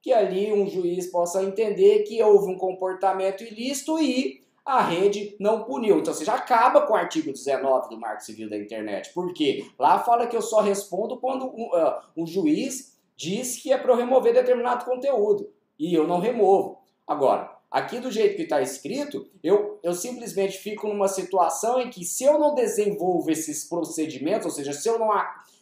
que 0.00 0.12
ali 0.12 0.52
um 0.52 0.68
juiz 0.68 1.10
possa 1.10 1.42
entender 1.42 2.02
que 2.02 2.22
houve 2.22 2.52
um 2.52 2.58
comportamento 2.58 3.42
ilícito 3.42 3.98
e 3.98 4.44
a 4.64 4.82
rede 4.82 5.36
não 5.40 5.64
puniu. 5.64 5.98
Então 5.98 6.12
você 6.12 6.24
já 6.24 6.34
acaba 6.34 6.82
com 6.82 6.92
o 6.92 6.96
artigo 6.96 7.32
19 7.32 7.88
do 7.88 7.98
Marco 7.98 8.22
Civil 8.22 8.48
da 8.48 8.56
Internet. 8.56 9.12
Por 9.14 9.32
quê? 9.32 9.66
Lá 9.78 9.98
fala 9.98 10.26
que 10.26 10.36
eu 10.36 10.42
só 10.42 10.60
respondo 10.60 11.18
quando 11.18 11.46
uh, 11.46 12.00
um 12.16 12.26
juiz 12.26 12.98
diz 13.16 13.56
que 13.62 13.72
é 13.72 13.78
para 13.78 13.92
eu 13.92 13.96
remover 13.96 14.34
determinado 14.34 14.84
conteúdo. 14.84 15.50
E 15.78 15.94
eu 15.94 16.06
não 16.06 16.18
removo. 16.18 16.78
Agora, 17.06 17.53
aqui 17.74 17.98
do 17.98 18.08
jeito 18.08 18.36
que 18.36 18.42
está 18.42 18.62
escrito, 18.62 19.28
eu, 19.42 19.80
eu 19.82 19.92
simplesmente 19.94 20.58
fico 20.58 20.86
numa 20.86 21.08
situação 21.08 21.80
em 21.80 21.90
que 21.90 22.04
se 22.04 22.22
eu 22.22 22.38
não 22.38 22.54
desenvolvo 22.54 23.28
esses 23.32 23.64
procedimentos, 23.64 24.46
ou 24.46 24.52
seja, 24.52 24.72
se 24.72 24.88
eu 24.88 24.96
não 24.96 25.10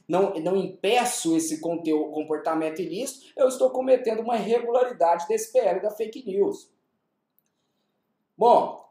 não, 0.07 0.35
não 0.35 0.57
impeço 0.57 1.35
esse 1.35 1.59
conteúdo, 1.59 2.13
comportamento 2.13 2.83
ilícito, 2.83 3.33
eu 3.35 3.49
estou 3.49 3.71
cometendo 3.71 4.21
uma 4.21 4.37
irregularidade 4.37 5.27
desse 5.27 5.51
PL 5.51 5.81
da 5.81 5.91
fake 5.91 6.27
news. 6.27 6.71
Bom, 8.37 8.85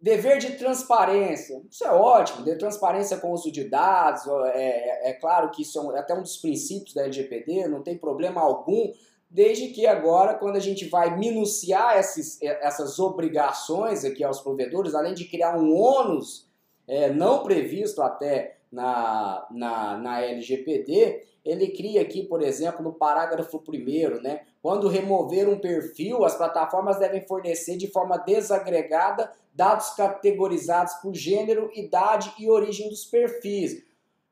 dever 0.00 0.38
de 0.38 0.56
transparência, 0.56 1.60
isso 1.70 1.84
é 1.84 1.92
ótimo, 1.92 2.42
de 2.42 2.56
transparência 2.56 3.18
com 3.18 3.30
o 3.30 3.34
uso 3.34 3.52
de 3.52 3.64
dados, 3.64 4.26
é, 4.54 5.08
é, 5.08 5.10
é 5.10 5.12
claro 5.12 5.50
que 5.50 5.60
isso 5.60 5.78
é, 5.92 5.96
é 5.96 5.98
até 5.98 6.14
um 6.14 6.22
dos 6.22 6.38
princípios 6.38 6.94
da 6.94 7.02
LGPD, 7.02 7.68
não 7.68 7.82
tem 7.82 7.98
problema 7.98 8.40
algum, 8.40 8.94
desde 9.30 9.68
que 9.68 9.86
agora, 9.86 10.34
quando 10.34 10.56
a 10.56 10.60
gente 10.60 10.88
vai 10.88 11.16
minuciar 11.16 11.96
esses, 11.96 12.42
essas 12.42 12.98
obrigações 12.98 14.04
aqui 14.04 14.24
aos 14.24 14.40
provedores, 14.40 14.94
além 14.94 15.14
de 15.14 15.24
criar 15.24 15.56
um 15.56 15.72
ônus 15.72 16.50
é, 16.88 17.10
não 17.10 17.44
previsto 17.44 18.02
até 18.02 18.56
na, 18.72 19.46
na, 19.50 19.96
na 19.96 20.22
LGPD, 20.22 21.22
ele 21.44 21.68
cria 21.68 22.02
aqui, 22.02 22.24
por 22.24 22.42
exemplo, 22.42 22.82
no 22.82 22.92
parágrafo 22.92 23.62
1 23.66 24.20
né? 24.20 24.42
Quando 24.60 24.88
remover 24.88 25.48
um 25.48 25.58
perfil, 25.58 26.24
as 26.24 26.36
plataformas 26.36 26.98
devem 26.98 27.26
fornecer 27.26 27.76
de 27.76 27.86
forma 27.86 28.18
desagregada 28.18 29.32
dados 29.54 29.90
categorizados 29.90 30.94
por 30.94 31.14
gênero, 31.14 31.70
idade 31.74 32.32
e 32.38 32.50
origem 32.50 32.88
dos 32.88 33.04
perfis 33.04 33.82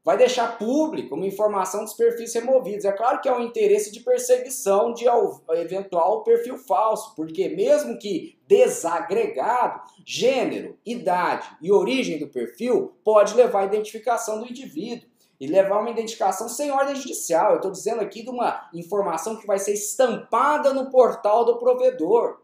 vai 0.04 0.16
deixar 0.16 0.56
público 0.58 1.14
uma 1.14 1.26
informação 1.26 1.84
dos 1.84 1.94
perfis 1.94 2.32
removidos. 2.34 2.84
É 2.84 2.92
claro 2.92 3.20
que 3.20 3.28
é 3.28 3.36
um 3.36 3.42
interesse 3.42 3.92
de 3.92 4.00
perseguição 4.00 4.92
de 4.92 5.04
eventual 5.50 6.22
perfil 6.22 6.56
falso, 6.56 7.14
porque 7.14 7.48
mesmo 7.48 7.98
que 7.98 8.38
desagregado, 8.46 9.82
gênero, 10.06 10.78
idade 10.84 11.48
e 11.60 11.70
origem 11.70 12.18
do 12.18 12.28
perfil 12.28 12.94
pode 13.04 13.34
levar 13.34 13.60
à 13.60 13.66
identificação 13.66 14.40
do 14.40 14.46
indivíduo 14.46 15.08
e 15.40 15.46
levar 15.46 15.80
uma 15.80 15.90
identificação 15.90 16.48
sem 16.48 16.70
ordem 16.70 16.96
judicial. 16.96 17.50
Eu 17.50 17.56
estou 17.56 17.70
dizendo 17.70 18.00
aqui 18.00 18.22
de 18.22 18.30
uma 18.30 18.68
informação 18.74 19.36
que 19.36 19.46
vai 19.46 19.58
ser 19.58 19.72
estampada 19.72 20.72
no 20.72 20.90
portal 20.90 21.44
do 21.44 21.58
provedor. 21.58 22.40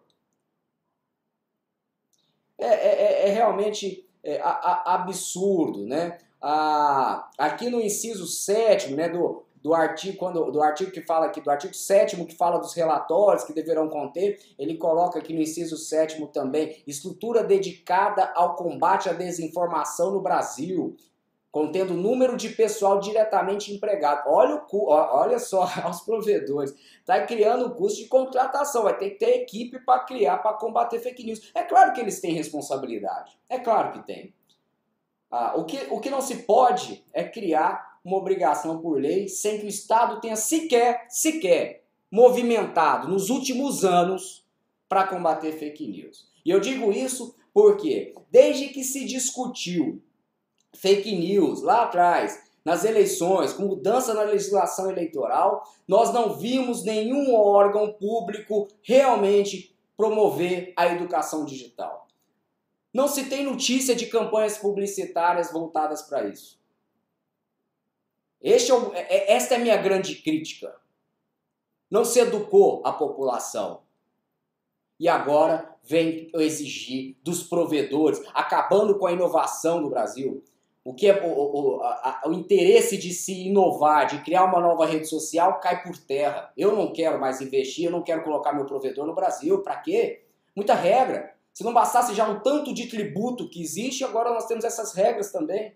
É, 2.56 2.66
é, 2.66 3.02
é, 3.02 3.28
é 3.28 3.32
realmente 3.32 4.08
é, 4.22 4.40
a, 4.40 4.50
a, 4.50 4.94
absurdo, 4.94 5.84
né? 5.84 6.18
Ah, 6.46 7.30
aqui 7.38 7.70
no 7.70 7.80
inciso 7.80 8.26
7 8.26 8.92
né, 8.92 9.08
do, 9.08 9.42
do 9.62 9.72
artigo, 9.72 10.18
quando, 10.18 10.50
do 10.52 10.62
artigo 10.62 10.90
que 10.90 11.00
fala 11.00 11.24
aqui, 11.24 11.40
do 11.40 11.50
artigo 11.50 11.72
7 11.72 12.22
que 12.26 12.36
fala 12.36 12.58
dos 12.58 12.74
relatórios 12.74 13.44
que 13.44 13.54
deverão 13.54 13.88
conter, 13.88 14.38
ele 14.58 14.76
coloca 14.76 15.18
aqui 15.18 15.32
no 15.32 15.40
inciso 15.40 15.78
7 15.78 16.22
também, 16.34 16.82
estrutura 16.86 17.42
dedicada 17.42 18.30
ao 18.34 18.56
combate 18.56 19.08
à 19.08 19.14
desinformação 19.14 20.12
no 20.12 20.20
Brasil, 20.20 20.94
contendo 21.50 21.94
número 21.94 22.36
de 22.36 22.50
pessoal 22.50 23.00
diretamente 23.00 23.72
empregado. 23.72 24.28
Olha, 24.28 24.62
o, 24.70 24.90
olha 24.90 25.38
só 25.38 25.66
aos 25.82 26.02
provedores. 26.02 26.74
Está 27.00 27.24
criando 27.24 27.68
o 27.68 27.74
custo 27.74 28.02
de 28.02 28.08
contratação. 28.08 28.82
Vai 28.82 28.98
ter 28.98 29.10
que 29.10 29.18
ter 29.18 29.30
equipe 29.36 29.78
para 29.78 30.00
criar, 30.00 30.38
para 30.38 30.58
combater 30.58 30.98
fake 30.98 31.24
news. 31.24 31.50
É 31.54 31.62
claro 31.62 31.94
que 31.94 32.02
eles 32.02 32.20
têm 32.20 32.34
responsabilidade. 32.34 33.38
É 33.48 33.58
claro 33.58 33.92
que 33.92 34.04
tem. 34.04 34.34
Ah, 35.36 35.54
o, 35.56 35.64
que, 35.64 35.88
o 35.90 35.98
que 35.98 36.10
não 36.10 36.20
se 36.20 36.44
pode 36.44 37.04
é 37.12 37.24
criar 37.24 37.98
uma 38.04 38.16
obrigação 38.16 38.78
por 38.78 39.00
lei 39.00 39.26
sem 39.26 39.58
que 39.58 39.66
o 39.66 39.68
Estado 39.68 40.20
tenha 40.20 40.36
sequer, 40.36 41.06
sequer 41.08 41.82
movimentado 42.08 43.08
nos 43.08 43.30
últimos 43.30 43.84
anos 43.84 44.46
para 44.88 45.08
combater 45.08 45.50
fake 45.58 45.88
news. 45.88 46.28
E 46.46 46.50
eu 46.50 46.60
digo 46.60 46.92
isso 46.92 47.34
porque 47.52 48.14
desde 48.30 48.68
que 48.68 48.84
se 48.84 49.04
discutiu 49.04 50.00
fake 50.72 51.16
news 51.16 51.62
lá 51.62 51.82
atrás, 51.82 52.40
nas 52.64 52.84
eleições, 52.84 53.52
com 53.52 53.64
mudança 53.64 54.14
na 54.14 54.22
legislação 54.22 54.88
eleitoral, 54.88 55.64
nós 55.88 56.12
não 56.12 56.34
vimos 56.34 56.84
nenhum 56.84 57.34
órgão 57.34 57.92
público 57.92 58.68
realmente 58.84 59.74
promover 59.96 60.72
a 60.76 60.86
educação 60.86 61.44
digital. 61.44 62.06
Não 62.94 63.08
se 63.08 63.28
tem 63.28 63.42
notícia 63.42 63.96
de 63.96 64.06
campanhas 64.06 64.56
publicitárias 64.56 65.52
voltadas 65.52 66.02
para 66.02 66.28
isso. 66.28 66.62
Este 68.40 68.70
é 68.70 68.74
o, 68.74 68.94
é, 68.94 69.00
é, 69.00 69.32
esta 69.32 69.54
é 69.54 69.56
a 69.56 69.60
minha 69.60 69.76
grande 69.76 70.14
crítica. 70.14 70.76
Não 71.90 72.04
se 72.04 72.20
educou 72.20 72.82
a 72.84 72.92
população. 72.92 73.82
E 75.00 75.08
agora 75.08 75.74
vem 75.82 76.30
exigir 76.34 77.16
dos 77.24 77.42
provedores, 77.42 78.22
acabando 78.32 78.96
com 78.96 79.06
a 79.08 79.12
inovação 79.12 79.80
no 79.80 79.90
Brasil. 79.90 80.44
O 80.84 80.94
que 80.94 81.08
é 81.08 81.20
o, 81.20 81.32
o, 81.32 81.82
a, 81.82 82.22
o 82.26 82.32
interesse 82.32 82.96
de 82.96 83.12
se 83.12 83.48
inovar, 83.48 84.06
de 84.06 84.22
criar 84.22 84.44
uma 84.44 84.60
nova 84.60 84.86
rede 84.86 85.08
social, 85.08 85.58
cai 85.58 85.82
por 85.82 85.96
terra. 85.98 86.52
Eu 86.56 86.76
não 86.76 86.92
quero 86.92 87.18
mais 87.18 87.40
investir, 87.40 87.86
eu 87.86 87.90
não 87.90 88.02
quero 88.02 88.22
colocar 88.22 88.52
meu 88.52 88.66
provedor 88.66 89.04
no 89.04 89.14
Brasil. 89.14 89.62
Para 89.62 89.76
quê? 89.78 90.22
Muita 90.54 90.74
regra. 90.74 91.33
Se 91.54 91.62
não 91.62 91.72
bastasse 91.72 92.12
já 92.14 92.28
um 92.28 92.40
tanto 92.40 92.74
de 92.74 92.88
tributo 92.88 93.48
que 93.48 93.62
existe, 93.62 94.02
agora 94.02 94.30
nós 94.30 94.46
temos 94.46 94.64
essas 94.64 94.92
regras 94.92 95.30
também. 95.30 95.74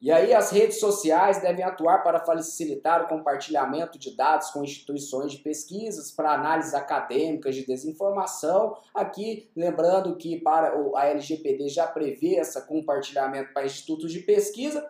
E 0.00 0.12
aí 0.12 0.32
as 0.34 0.50
redes 0.50 0.78
sociais 0.78 1.40
devem 1.40 1.64
atuar 1.64 2.04
para 2.04 2.20
facilitar 2.20 3.02
o 3.02 3.08
compartilhamento 3.08 3.98
de 3.98 4.14
dados 4.14 4.50
com 4.50 4.62
instituições 4.62 5.32
de 5.32 5.38
pesquisas 5.38 6.12
para 6.12 6.34
análises 6.34 6.74
acadêmicas 6.74 7.54
de 7.54 7.66
desinformação. 7.66 8.76
Aqui, 8.94 9.50
lembrando 9.56 10.14
que 10.14 10.38
para 10.38 10.74
a 10.94 11.06
LGPD 11.06 11.68
já 11.68 11.86
prevê 11.86 12.36
esse 12.36 12.60
compartilhamento 12.66 13.52
para 13.52 13.64
institutos 13.64 14.12
de 14.12 14.20
pesquisa, 14.20 14.88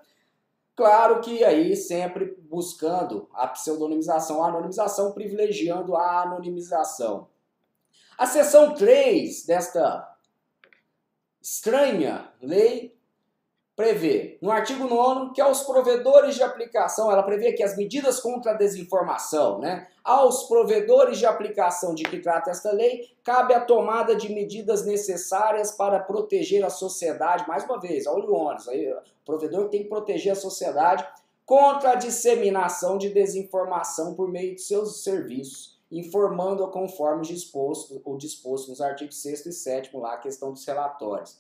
Claro 0.77 1.21
que 1.21 1.45
aí 1.45 1.77
sempre 1.77 2.37
buscando 2.49 3.29
a 3.33 3.47
pseudonimização, 3.47 4.43
a 4.43 4.49
anonimização, 4.49 5.13
privilegiando 5.13 5.97
a 5.97 6.23
anonimização. 6.23 7.29
A 8.19 8.27
seção 8.27 8.75
3 8.75 9.47
desta 9.47 10.17
estranha 11.41 12.33
lei 12.41 12.94
prevê, 13.77 14.39
no 14.41 14.51
artigo 14.51 14.87
9 14.87 15.33
que 15.33 15.41
aos 15.41 15.63
provedores 15.63 16.37
de 16.37 16.43
aplicação, 16.43 17.11
ela 17.11 17.23
prevê 17.23 17.53
que 17.53 17.63
as 17.63 17.77
medidas 17.77 18.21
contra 18.21 18.53
a 18.53 18.57
desinformação, 18.57 19.59
né? 19.59 19.89
Aos 20.03 20.45
provedores 20.45 21.19
de 21.19 21.27
aplicação 21.27 21.95
de 21.95 22.05
que 22.05 22.21
trata 22.21 22.51
esta 22.51 22.73
lei, 22.73 23.09
cabe 23.25 23.53
a 23.53 23.61
tomada 23.61 24.15
de 24.15 24.33
medidas 24.33 24.87
necessárias 24.87 25.73
para 25.73 25.99
proteger 25.99 26.65
a 26.65 26.71
sociedade, 26.71 27.49
mais 27.49 27.65
uma 27.65 27.81
vez, 27.81 28.07
olha 28.07 28.25
o 28.25 28.35
ônus, 28.35 28.69
aí, 28.69 28.93
o 28.93 29.01
provedor 29.25 29.69
tem 29.69 29.83
que 29.83 29.89
proteger 29.89 30.33
a 30.33 30.37
sociedade 30.37 31.05
contra 31.45 31.93
a 31.93 31.95
disseminação 31.97 32.97
de 32.97 33.11
desinformação 33.11 34.15
por 34.15 34.31
meio 34.31 34.55
de 34.55 34.63
seus 34.63 35.03
serviços 35.03 35.75
informando 35.91 36.67
conforme 36.69 37.23
disposto, 37.23 38.03
o 38.05 38.17
disposto 38.17 38.69
nos 38.69 38.81
artigos 38.81 39.23
6 39.23 39.47
e 39.47 39.53
7 39.53 39.97
lá, 39.97 40.15
a 40.15 40.19
questão 40.19 40.51
dos 40.51 40.67
relatórios. 40.67 41.39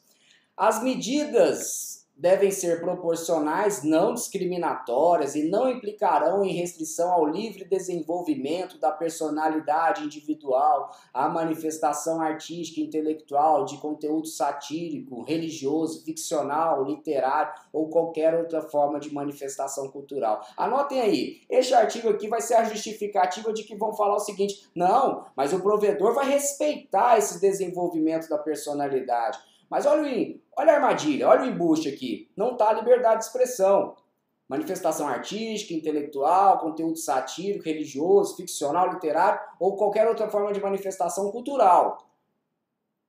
As 0.56 0.80
medidas 0.80 2.03
devem 2.16 2.50
ser 2.50 2.80
proporcionais, 2.80 3.82
não 3.82 4.14
discriminatórias 4.14 5.34
e 5.34 5.48
não 5.48 5.68
implicarão 5.68 6.44
em 6.44 6.52
restrição 6.52 7.10
ao 7.12 7.26
livre 7.26 7.64
desenvolvimento 7.64 8.78
da 8.78 8.92
personalidade 8.92 10.04
individual, 10.04 10.90
à 11.12 11.28
manifestação 11.28 12.20
artística 12.20 12.80
intelectual 12.80 13.64
de 13.64 13.78
conteúdo 13.78 14.26
satírico, 14.26 15.22
religioso, 15.22 16.04
ficcional, 16.04 16.84
literário 16.84 17.52
ou 17.72 17.88
qualquer 17.88 18.34
outra 18.34 18.62
forma 18.62 19.00
de 19.00 19.12
manifestação 19.12 19.88
cultural. 19.88 20.46
Anotem 20.56 21.00
aí, 21.00 21.40
este 21.50 21.74
artigo 21.74 22.08
aqui 22.08 22.28
vai 22.28 22.40
ser 22.40 22.54
a 22.54 22.64
justificativa 22.64 23.52
de 23.52 23.64
que 23.64 23.74
vão 23.74 23.94
falar 23.94 24.16
o 24.16 24.20
seguinte: 24.20 24.68
não, 24.74 25.26
mas 25.36 25.52
o 25.52 25.60
provedor 25.60 26.14
vai 26.14 26.30
respeitar 26.30 27.18
esse 27.18 27.40
desenvolvimento 27.40 28.28
da 28.28 28.38
personalidade. 28.38 29.38
Mas 29.74 29.86
olha 29.86 30.04
o, 30.04 30.40
olha 30.56 30.72
a 30.72 30.76
armadilha, 30.76 31.28
olha 31.28 31.42
o 31.42 31.46
embuste 31.46 31.88
aqui. 31.88 32.30
Não 32.36 32.52
está 32.52 32.68
a 32.68 32.74
liberdade 32.74 33.18
de 33.18 33.24
expressão. 33.24 33.96
Manifestação 34.48 35.08
artística, 35.08 35.74
intelectual, 35.74 36.60
conteúdo 36.60 36.96
satírico, 36.96 37.64
religioso, 37.64 38.36
ficcional, 38.36 38.92
literário 38.92 39.40
ou 39.58 39.76
qualquer 39.76 40.06
outra 40.06 40.28
forma 40.28 40.52
de 40.52 40.60
manifestação 40.60 41.28
cultural. 41.32 42.08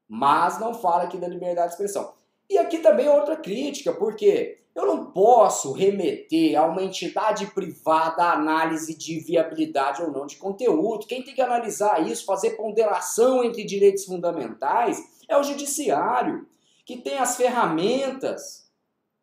Mas 0.07 0.59
não 0.59 0.73
fala 0.73 1.03
aqui 1.03 1.19
da 1.19 1.27
liberdade 1.27 1.67
de 1.67 1.73
expressão. 1.73 2.11
E 2.49 2.57
aqui 2.57 2.79
também 2.79 3.07
outra 3.07 3.35
crítica, 3.35 3.93
porque 3.93 4.57
eu 4.73 4.87
não 4.87 5.11
posso 5.11 5.71
remeter 5.71 6.59
a 6.59 6.65
uma 6.65 6.81
entidade 6.81 7.45
privada 7.53 8.23
a 8.23 8.33
análise 8.33 8.97
de 8.97 9.19
viabilidade 9.19 10.01
ou 10.01 10.09
não 10.09 10.25
de 10.25 10.37
conteúdo. 10.37 11.05
Quem 11.05 11.21
tem 11.21 11.35
que 11.35 11.41
analisar 11.43 12.01
isso, 12.07 12.25
fazer 12.25 12.57
ponderação 12.57 13.43
entre 13.43 13.63
direitos 13.63 14.03
fundamentais, 14.05 14.99
é 15.29 15.37
o 15.37 15.43
judiciário 15.43 16.47
que 16.85 16.97
tem 16.97 17.17
as 17.17 17.35
ferramentas 17.35 18.71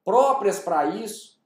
próprias 0.04 0.58
para 0.58 0.86
isso, 0.86 1.40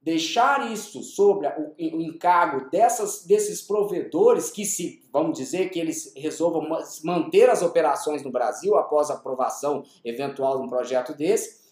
deixar 0.00 0.70
isso 0.72 1.02
sobre 1.02 1.46
o, 1.48 2.00
encargo 2.00 2.70
dessas, 2.70 3.24
desses 3.24 3.62
provedores 3.62 4.50
que 4.50 4.64
se, 4.64 5.08
vamos 5.12 5.36
dizer, 5.36 5.70
que 5.70 5.78
eles 5.78 6.12
resolvam 6.16 6.68
manter 7.04 7.50
as 7.50 7.62
operações 7.62 8.22
no 8.22 8.30
Brasil 8.30 8.76
após 8.76 9.10
a 9.10 9.14
aprovação 9.14 9.84
eventual 10.04 10.58
de 10.58 10.64
um 10.64 10.68
projeto 10.68 11.14
desse, 11.14 11.62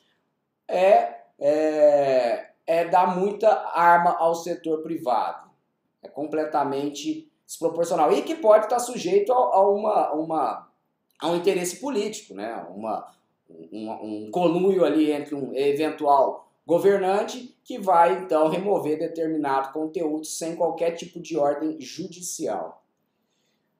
é, 0.68 1.22
é, 1.38 2.50
é 2.66 2.84
dar 2.84 3.16
muita 3.16 3.48
arma 3.74 4.16
ao 4.16 4.34
setor 4.34 4.82
privado. 4.82 5.50
É 6.02 6.08
completamente 6.08 7.30
desproporcional. 7.44 8.12
E 8.12 8.22
que 8.22 8.36
pode 8.36 8.66
estar 8.66 8.78
sujeito 8.78 9.32
a, 9.32 9.36
a 9.36 9.68
uma, 9.68 10.12
uma 10.12 10.69
a 11.20 11.28
um 11.28 11.36
interesse 11.36 11.76
político, 11.76 12.34
né? 12.34 12.66
Uma, 12.74 13.06
um, 13.72 14.30
um 14.30 14.84
ali 14.84 15.12
entre 15.12 15.34
um 15.34 15.54
eventual 15.54 16.48
governante 16.66 17.56
que 17.64 17.78
vai 17.78 18.22
então 18.22 18.48
remover 18.48 18.98
determinado 18.98 19.72
conteúdo 19.72 20.24
sem 20.24 20.54
qualquer 20.54 20.92
tipo 20.92 21.20
de 21.20 21.36
ordem 21.36 21.80
judicial. 21.80 22.82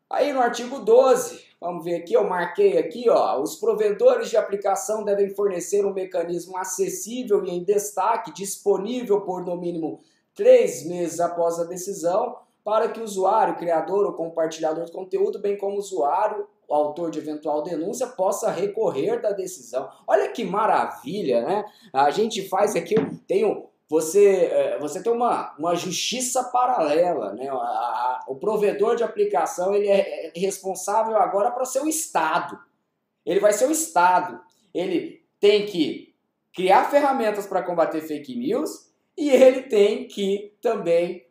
Aí 0.09 0.33
no 0.33 0.41
artigo 0.41 0.81
12, 0.81 1.41
vamos 1.61 1.85
ver 1.85 1.95
aqui, 1.95 2.15
eu 2.15 2.29
marquei 2.29 2.77
aqui, 2.77 3.09
ó, 3.09 3.41
os 3.41 3.55
provedores 3.55 4.29
de 4.29 4.37
aplicação 4.37 5.05
devem 5.05 5.31
fornecer 5.31 5.87
um 5.87 5.93
mecanismo 5.93 6.57
acessível 6.57 7.45
e 7.45 7.51
em 7.51 7.63
destaque, 7.63 8.33
disponível 8.33 9.21
por 9.21 9.45
no 9.45 9.57
mínimo 9.57 10.01
três 10.35 10.85
meses 10.85 11.21
após 11.21 11.61
a 11.61 11.65
decisão, 11.65 12.39
para 12.65 12.89
que 12.89 12.99
o 12.99 13.05
usuário, 13.05 13.57
criador 13.57 14.05
ou 14.05 14.15
compartilhador 14.15 14.85
de 14.85 14.93
conteúdo, 14.93 15.39
bem 15.39 15.57
como 15.57 15.77
o 15.77 15.79
usuário 15.79 16.47
o 16.71 16.75
autor 16.75 17.11
de 17.11 17.19
eventual 17.19 17.65
denúncia 17.65 18.07
possa 18.07 18.49
recorrer 18.49 19.21
da 19.21 19.33
decisão. 19.33 19.91
Olha 20.07 20.29
que 20.29 20.45
maravilha, 20.45 21.43
né? 21.43 21.65
A 21.93 22.11
gente 22.13 22.49
faz 22.49 22.77
aqui, 22.77 22.95
tem 23.27 23.45
um, 23.45 23.67
você, 23.89 24.45
é, 24.53 24.79
você 24.79 25.03
tem 25.03 25.13
uma, 25.13 25.53
uma 25.59 25.75
justiça 25.75 26.45
paralela, 26.45 27.33
né? 27.33 27.49
A, 27.49 27.55
a, 27.55 28.25
o 28.29 28.37
provedor 28.37 28.95
de 28.95 29.03
aplicação 29.03 29.75
ele 29.75 29.89
é 29.89 30.31
responsável 30.37 31.17
agora 31.17 31.51
para 31.51 31.65
ser 31.65 31.83
o 31.83 31.89
Estado. 31.89 32.57
Ele 33.27 33.41
vai 33.41 33.53
ser 33.53 33.67
o 33.67 33.73
Estado. 33.73 34.41
Ele 34.73 35.25
tem 35.41 35.67
que 35.67 36.15
criar 36.55 36.89
ferramentas 36.89 37.49
para 37.49 37.65
combater 37.65 38.01
fake 38.01 38.37
news 38.37 38.93
e 39.19 39.29
ele 39.29 39.63
tem 39.63 40.07
que 40.07 40.57
também 40.63 41.27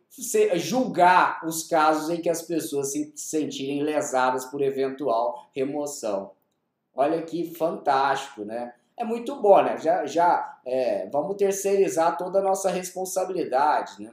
julgar 0.56 1.40
os 1.46 1.62
casos 1.68 2.10
em 2.10 2.20
que 2.20 2.28
as 2.28 2.42
pessoas 2.42 2.92
se 2.92 3.12
sentirem 3.14 3.82
lesadas 3.82 4.44
por 4.46 4.60
eventual 4.60 5.48
remoção. 5.54 6.32
Olha 6.94 7.22
que 7.22 7.54
fantástico, 7.54 8.44
né? 8.44 8.74
É 8.96 9.04
muito 9.04 9.40
bom, 9.40 9.62
né? 9.62 9.78
Já, 9.78 10.04
já 10.04 10.60
é, 10.66 11.08
vamos 11.10 11.36
terceirizar 11.36 12.18
toda 12.18 12.40
a 12.40 12.42
nossa 12.42 12.70
responsabilidade, 12.70 14.02
né? 14.02 14.12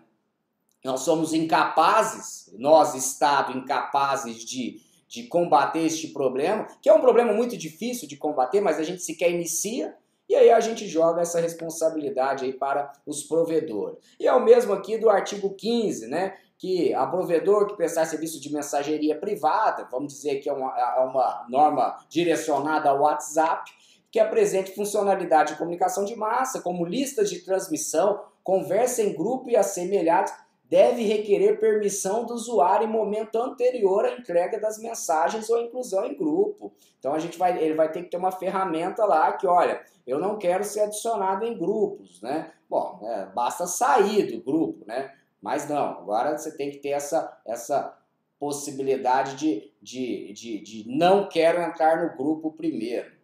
Nós 0.86 1.02
somos 1.02 1.34
incapazes, 1.34 2.54
nós, 2.58 2.94
Estado, 2.94 3.58
incapazes 3.58 4.46
de, 4.46 4.80
de 5.08 5.24
combater 5.24 5.80
este 5.80 6.10
problema, 6.10 6.68
que 6.82 6.88
é 6.88 6.94
um 6.94 7.02
problema 7.02 7.34
muito 7.34 7.58
difícil 7.58 8.08
de 8.08 8.16
combater, 8.16 8.62
mas 8.62 8.78
a 8.78 8.84
gente 8.84 9.02
sequer 9.02 9.32
inicia, 9.32 9.98
e 10.30 10.36
aí 10.36 10.52
a 10.52 10.60
gente 10.60 10.88
joga 10.88 11.22
essa 11.22 11.40
responsabilidade 11.40 12.46
aí 12.46 12.54
para 12.54 12.92
os 13.06 13.24
provedores. 13.24 13.98
E 14.20 14.28
é 14.28 14.34
o 14.34 14.44
mesmo 14.44 14.74
aqui 14.74 14.98
do 14.98 15.10
artigo 15.10 15.54
15, 15.54 16.08
né? 16.08 16.36
Que 16.58 16.94
a 16.94 17.06
provedor 17.06 17.68
que 17.68 17.76
prestar 17.76 18.06
serviço 18.06 18.42
de 18.42 18.52
mensageria 18.52 19.18
privada, 19.18 19.88
vamos 19.90 20.14
dizer 20.14 20.40
que 20.40 20.50
é 20.50 20.54
uma, 20.54 20.78
é 20.78 21.00
uma 21.02 21.46
norma 21.50 21.98
direcionada 22.10 22.90
ao 22.90 23.02
WhatsApp, 23.02 23.72
que 24.12 24.20
apresente 24.20 24.74
funcionalidade 24.74 25.54
de 25.54 25.58
comunicação 25.58 26.04
de 26.04 26.16
massa, 26.16 26.62
como 26.62 26.86
listas 26.86 27.30
de 27.30 27.40
transmissão, 27.40 28.22
conversa 28.44 29.02
em 29.02 29.14
grupo 29.14 29.50
e 29.50 29.56
assemelhados, 29.56 30.34
deve 30.70 31.04
requerer 31.04 31.60
permissão 31.60 32.26
do 32.26 32.34
usuário 32.34 32.88
em 32.88 32.92
momento 32.92 33.38
anterior 33.38 34.06
à 34.06 34.12
entrega 34.12 34.60
das 34.60 34.78
mensagens 34.78 35.50
ou 35.50 35.62
inclusão 35.62 36.06
em 36.06 36.16
grupo. 36.16 36.74
Então 37.00 37.14
a 37.14 37.20
gente 37.20 37.38
vai, 37.38 37.58
ele 37.62 37.74
vai 37.74 37.92
ter 37.92 38.04
que 38.04 38.10
ter 38.10 38.18
uma 38.18 38.32
ferramenta 38.32 39.06
lá 39.06 39.32
que, 39.34 39.48
olha, 39.48 39.82
eu 40.06 40.20
não 40.20 40.38
quero 40.38 40.64
ser 40.64 40.82
adicionado 40.82 41.46
em 41.46 41.58
grupos, 41.58 42.22
né? 42.22 42.52
Bom, 42.70 43.00
é, 43.04 43.26
basta 43.28 43.66
sair 43.66 44.32
do 44.32 44.44
grupo, 44.44 44.86
né? 44.86 45.14
Mas 45.42 45.70
não, 45.70 45.92
agora 46.00 46.38
você 46.38 46.56
tem 46.56 46.70
que 46.70 46.78
ter 46.78 46.90
essa, 46.90 47.40
essa 47.46 47.98
possibilidade 48.40 49.36
de, 49.36 49.72
de, 49.82 50.34
de, 50.34 50.60
de 50.60 50.84
não 50.88 51.30
quero 51.30 51.62
entrar 51.62 52.04
no 52.04 52.18
grupo 52.18 52.52
primeiro. 52.52 53.16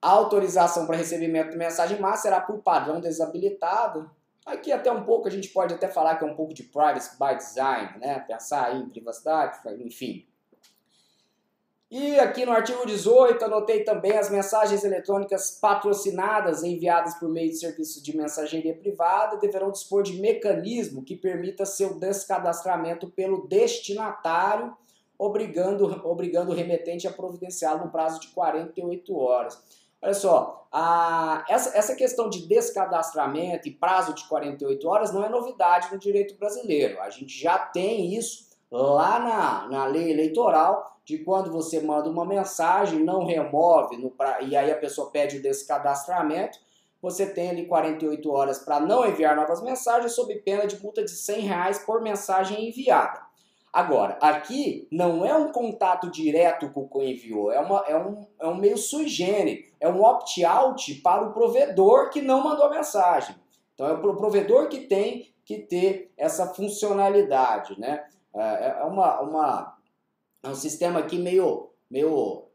A 0.00 0.10
autorização 0.10 0.86
para 0.86 0.96
recebimento 0.96 1.50
de 1.50 1.56
mensagem 1.56 2.00
massa 2.00 2.22
será 2.22 2.40
por 2.40 2.62
padrão 2.62 3.00
desabilitado, 3.00 4.10
Aqui 4.48 4.72
até 4.72 4.90
um 4.90 5.04
pouco 5.04 5.28
a 5.28 5.30
gente 5.30 5.50
pode 5.50 5.74
até 5.74 5.88
falar 5.88 6.16
que 6.16 6.24
é 6.24 6.26
um 6.26 6.34
pouco 6.34 6.54
de 6.54 6.62
privacy 6.62 7.18
by 7.18 7.36
design, 7.36 7.98
né? 7.98 8.18
Pensar 8.20 8.74
em 8.74 8.88
privacidade, 8.88 9.58
enfim. 9.84 10.26
E 11.90 12.18
aqui 12.18 12.46
no 12.46 12.52
artigo 12.52 12.86
18 12.86 13.44
anotei 13.44 13.84
também 13.84 14.16
as 14.16 14.30
mensagens 14.30 14.84
eletrônicas 14.84 15.50
patrocinadas 15.50 16.62
enviadas 16.62 17.14
por 17.14 17.28
meio 17.28 17.50
de 17.50 17.58
serviço 17.58 18.02
de 18.02 18.16
mensageria 18.16 18.74
privada 18.74 19.36
deverão 19.36 19.70
dispor 19.70 20.02
de 20.02 20.18
mecanismo 20.18 21.04
que 21.04 21.14
permita 21.14 21.66
seu 21.66 21.94
descadastramento 21.94 23.10
pelo 23.10 23.46
destinatário, 23.46 24.74
obrigando, 25.18 25.84
obrigando 26.06 26.52
o 26.52 26.54
remetente 26.54 27.06
a 27.06 27.12
providenciá-lo 27.12 27.84
no 27.84 27.90
prazo 27.90 28.18
de 28.20 28.28
48 28.28 29.14
horas. 29.14 29.87
Olha 30.00 30.14
só, 30.14 30.66
a, 30.70 31.44
essa, 31.48 31.76
essa 31.76 31.94
questão 31.94 32.28
de 32.28 32.46
descadastramento 32.46 33.68
e 33.68 33.72
prazo 33.72 34.14
de 34.14 34.28
48 34.28 34.88
horas 34.88 35.12
não 35.12 35.24
é 35.24 35.28
novidade 35.28 35.88
no 35.92 35.98
direito 35.98 36.36
brasileiro. 36.36 37.00
A 37.00 37.10
gente 37.10 37.36
já 37.36 37.58
tem 37.58 38.14
isso 38.14 38.48
lá 38.70 39.18
na, 39.18 39.68
na 39.68 39.86
lei 39.86 40.10
eleitoral, 40.10 40.98
de 41.04 41.18
quando 41.18 41.50
você 41.50 41.80
manda 41.80 42.10
uma 42.10 42.26
mensagem, 42.26 43.02
não 43.02 43.24
remove, 43.24 43.96
no, 43.96 44.14
e 44.46 44.54
aí 44.54 44.70
a 44.70 44.76
pessoa 44.76 45.10
pede 45.10 45.38
o 45.38 45.42
descadastramento, 45.42 46.58
você 47.00 47.24
tem 47.24 47.48
ali 47.48 47.66
48 47.66 48.30
horas 48.30 48.58
para 48.58 48.78
não 48.78 49.06
enviar 49.06 49.34
novas 49.34 49.62
mensagens, 49.62 50.12
sob 50.12 50.34
pena 50.40 50.66
de 50.66 50.78
multa 50.82 51.02
de 51.02 51.10
100 51.10 51.40
reais 51.40 51.78
por 51.78 52.02
mensagem 52.02 52.68
enviada. 52.68 53.27
Agora, 53.72 54.18
aqui 54.20 54.88
não 54.90 55.24
é 55.24 55.34
um 55.36 55.52
contato 55.52 56.10
direto 56.10 56.70
com 56.70 56.88
o 56.90 57.02
enviou, 57.02 57.52
é, 57.52 57.60
uma, 57.60 57.84
é, 57.86 57.96
um, 57.96 58.26
é 58.40 58.46
um 58.46 58.54
meio 58.54 58.78
sui 58.78 59.06
generis, 59.06 59.66
é 59.78 59.88
um 59.88 60.02
opt-out 60.02 60.94
para 60.96 61.28
o 61.28 61.32
provedor 61.32 62.10
que 62.10 62.22
não 62.22 62.42
mandou 62.42 62.64
a 62.64 62.70
mensagem. 62.70 63.36
Então 63.74 63.86
é 63.86 63.92
o 63.92 64.16
provedor 64.16 64.68
que 64.68 64.80
tem 64.80 65.32
que 65.44 65.58
ter 65.58 66.12
essa 66.16 66.46
funcionalidade, 66.46 67.78
né? 67.78 68.04
É, 68.34 68.80
é 68.80 68.84
uma, 68.84 69.20
uma, 69.20 69.78
é 70.42 70.48
um 70.48 70.54
sistema 70.54 71.00
aqui 71.00 71.18
meio, 71.18 71.70
meio 71.90 72.48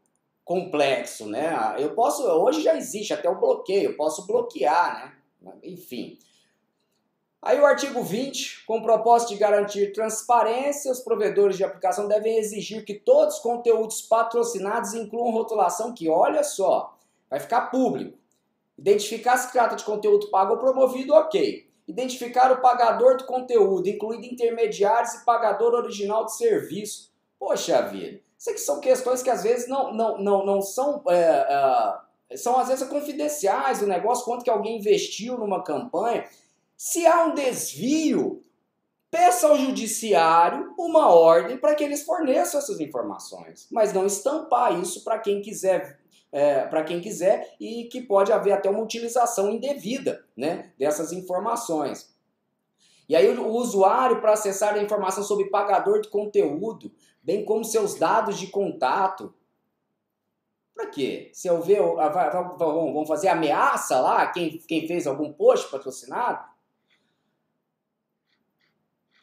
complexo, 0.44 1.26
né? 1.26 1.74
Eu 1.78 1.94
posso, 1.94 2.22
hoje 2.24 2.60
já 2.62 2.76
existe 2.76 3.14
até 3.14 3.28
o 3.28 3.40
bloqueio, 3.40 3.90
eu 3.90 3.96
posso 3.96 4.26
bloquear, 4.26 5.16
né? 5.42 5.52
Enfim. 5.62 6.18
Aí 7.44 7.60
o 7.60 7.66
artigo 7.66 8.02
20, 8.02 8.64
com 8.64 8.78
o 8.78 8.82
propósito 8.82 9.34
de 9.34 9.36
garantir 9.36 9.92
transparência, 9.92 10.90
os 10.90 11.00
provedores 11.00 11.58
de 11.58 11.62
aplicação 11.62 12.08
devem 12.08 12.38
exigir 12.38 12.86
que 12.86 12.94
todos 12.94 13.34
os 13.34 13.42
conteúdos 13.42 14.00
patrocinados 14.00 14.94
incluam 14.94 15.30
rotulação 15.30 15.92
que, 15.92 16.08
olha 16.08 16.42
só, 16.42 16.96
vai 17.28 17.38
ficar 17.38 17.66
público. 17.70 18.16
Identificar 18.78 19.36
se 19.36 19.52
trata 19.52 19.76
de 19.76 19.84
conteúdo 19.84 20.30
pago 20.30 20.54
ou 20.54 20.58
promovido, 20.58 21.12
ok. 21.12 21.68
Identificar 21.86 22.50
o 22.50 22.62
pagador 22.62 23.18
do 23.18 23.26
conteúdo, 23.26 23.90
incluindo 23.90 24.24
intermediários 24.24 25.12
e 25.12 25.24
pagador 25.26 25.74
original 25.74 26.24
de 26.24 26.34
serviço. 26.34 27.12
Poxa 27.38 27.82
vida, 27.82 28.20
isso 28.38 28.48
aqui 28.48 28.58
são 28.58 28.80
questões 28.80 29.22
que 29.22 29.28
às 29.28 29.42
vezes 29.42 29.68
não, 29.68 29.92
não, 29.92 30.16
não, 30.16 30.46
não 30.46 30.62
são, 30.62 31.02
é, 31.08 32.00
é, 32.30 32.36
são 32.38 32.58
às 32.58 32.68
vezes 32.68 32.88
confidenciais 32.88 33.80
do 33.80 33.86
negócio, 33.86 34.24
quanto 34.24 34.42
que 34.42 34.50
alguém 34.50 34.78
investiu 34.78 35.36
numa 35.36 35.62
campanha. 35.62 36.24
Se 36.86 37.06
há 37.06 37.24
um 37.24 37.32
desvio, 37.32 38.42
peça 39.10 39.48
ao 39.48 39.56
judiciário 39.56 40.74
uma 40.78 41.08
ordem 41.08 41.56
para 41.56 41.74
que 41.74 41.82
eles 41.82 42.04
forneçam 42.04 42.60
essas 42.60 42.78
informações, 42.78 43.66
mas 43.72 43.94
não 43.94 44.04
estampar 44.04 44.78
isso 44.78 45.02
para 45.02 45.18
quem 45.18 45.40
quiser 45.40 45.98
é, 46.30 46.66
para 46.66 46.84
quem 46.84 47.00
quiser 47.00 47.56
e 47.58 47.84
que 47.84 48.02
pode 48.02 48.30
haver 48.30 48.52
até 48.52 48.68
uma 48.68 48.82
utilização 48.82 49.50
indevida 49.50 50.26
né, 50.36 50.74
dessas 50.78 51.10
informações. 51.10 52.14
E 53.08 53.16
aí 53.16 53.34
o 53.34 53.48
usuário, 53.48 54.20
para 54.20 54.34
acessar 54.34 54.74
a 54.74 54.82
informação 54.82 55.24
sobre 55.24 55.48
pagador 55.48 56.02
de 56.02 56.10
conteúdo, 56.10 56.92
bem 57.22 57.46
como 57.46 57.64
seus 57.64 57.94
dados 57.94 58.38
de 58.38 58.48
contato, 58.48 59.32
para 60.74 60.88
quê? 60.88 61.30
Se 61.32 61.48
eu 61.48 61.62
ver, 61.62 61.80
vão 61.80 63.06
fazer 63.06 63.28
ameaça 63.28 63.98
lá, 63.98 64.26
quem, 64.26 64.58
quem 64.58 64.86
fez 64.86 65.06
algum 65.06 65.32
post 65.32 65.70
patrocinado? 65.70 66.52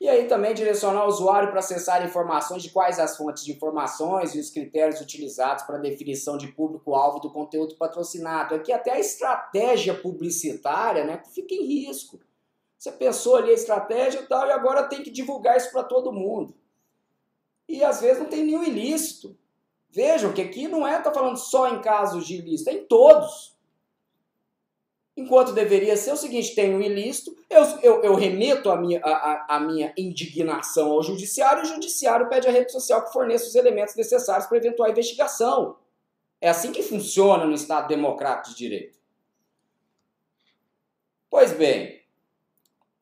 E 0.01 0.09
aí 0.09 0.27
também 0.27 0.55
direcionar 0.55 1.05
o 1.05 1.09
usuário 1.09 1.51
para 1.51 1.59
acessar 1.59 2.03
informações 2.03 2.63
de 2.63 2.71
quais 2.71 2.97
as 2.97 3.15
fontes 3.15 3.45
de 3.45 3.51
informações 3.51 4.33
e 4.33 4.39
os 4.39 4.49
critérios 4.49 4.99
utilizados 4.99 5.63
para 5.63 5.77
definição 5.77 6.39
de 6.39 6.47
público-alvo 6.47 7.19
do 7.19 7.31
conteúdo 7.31 7.75
patrocinado. 7.75 8.55
Aqui 8.55 8.73
até 8.73 8.93
a 8.93 8.99
estratégia 8.99 9.93
publicitária 9.93 11.03
né, 11.03 11.21
fica 11.31 11.53
em 11.53 11.85
risco. 11.85 12.19
Você 12.79 12.91
pensou 12.91 13.35
ali 13.35 13.51
a 13.51 13.53
estratégia 13.53 14.21
e 14.21 14.25
tal, 14.25 14.47
e 14.47 14.51
agora 14.51 14.89
tem 14.89 15.03
que 15.03 15.11
divulgar 15.11 15.55
isso 15.55 15.71
para 15.71 15.83
todo 15.83 16.11
mundo. 16.11 16.55
E 17.69 17.83
às 17.83 18.01
vezes 18.01 18.17
não 18.17 18.27
tem 18.27 18.43
nenhum 18.43 18.63
ilícito. 18.63 19.37
Vejam 19.91 20.33
que 20.33 20.41
aqui 20.41 20.67
não 20.67 20.87
é 20.87 20.99
tá 20.99 21.13
falando 21.13 21.37
só 21.37 21.75
em 21.75 21.79
casos 21.79 22.25
de 22.25 22.37
ilícito, 22.37 22.71
é 22.71 22.73
em 22.73 22.85
todos. 22.85 23.50
Enquanto 25.15 25.51
deveria 25.51 25.97
ser 25.97 26.13
o 26.13 26.17
seguinte: 26.17 26.55
tem 26.55 26.73
um 26.73 26.81
ilícito, 26.81 27.35
eu, 27.49 27.63
eu, 27.81 28.03
eu 28.03 28.15
remeto 28.15 28.69
a 28.69 28.77
minha, 28.77 29.01
a, 29.03 29.57
a, 29.57 29.59
minha 29.59 29.93
indignação 29.97 30.91
ao 30.91 31.03
judiciário 31.03 31.63
e 31.63 31.65
o 31.65 31.73
judiciário 31.73 32.29
pede 32.29 32.47
à 32.47 32.51
rede 32.51 32.71
social 32.71 33.03
que 33.05 33.11
forneça 33.11 33.47
os 33.47 33.55
elementos 33.55 33.95
necessários 33.95 34.47
para 34.47 34.57
eventual 34.57 34.89
investigação. 34.89 35.77
É 36.39 36.49
assim 36.49 36.71
que 36.71 36.81
funciona 36.81 37.45
no 37.45 37.53
Estado 37.53 37.87
democrático 37.87 38.49
de 38.49 38.57
direito. 38.57 38.99
Pois 41.29 41.53
bem, 41.53 42.01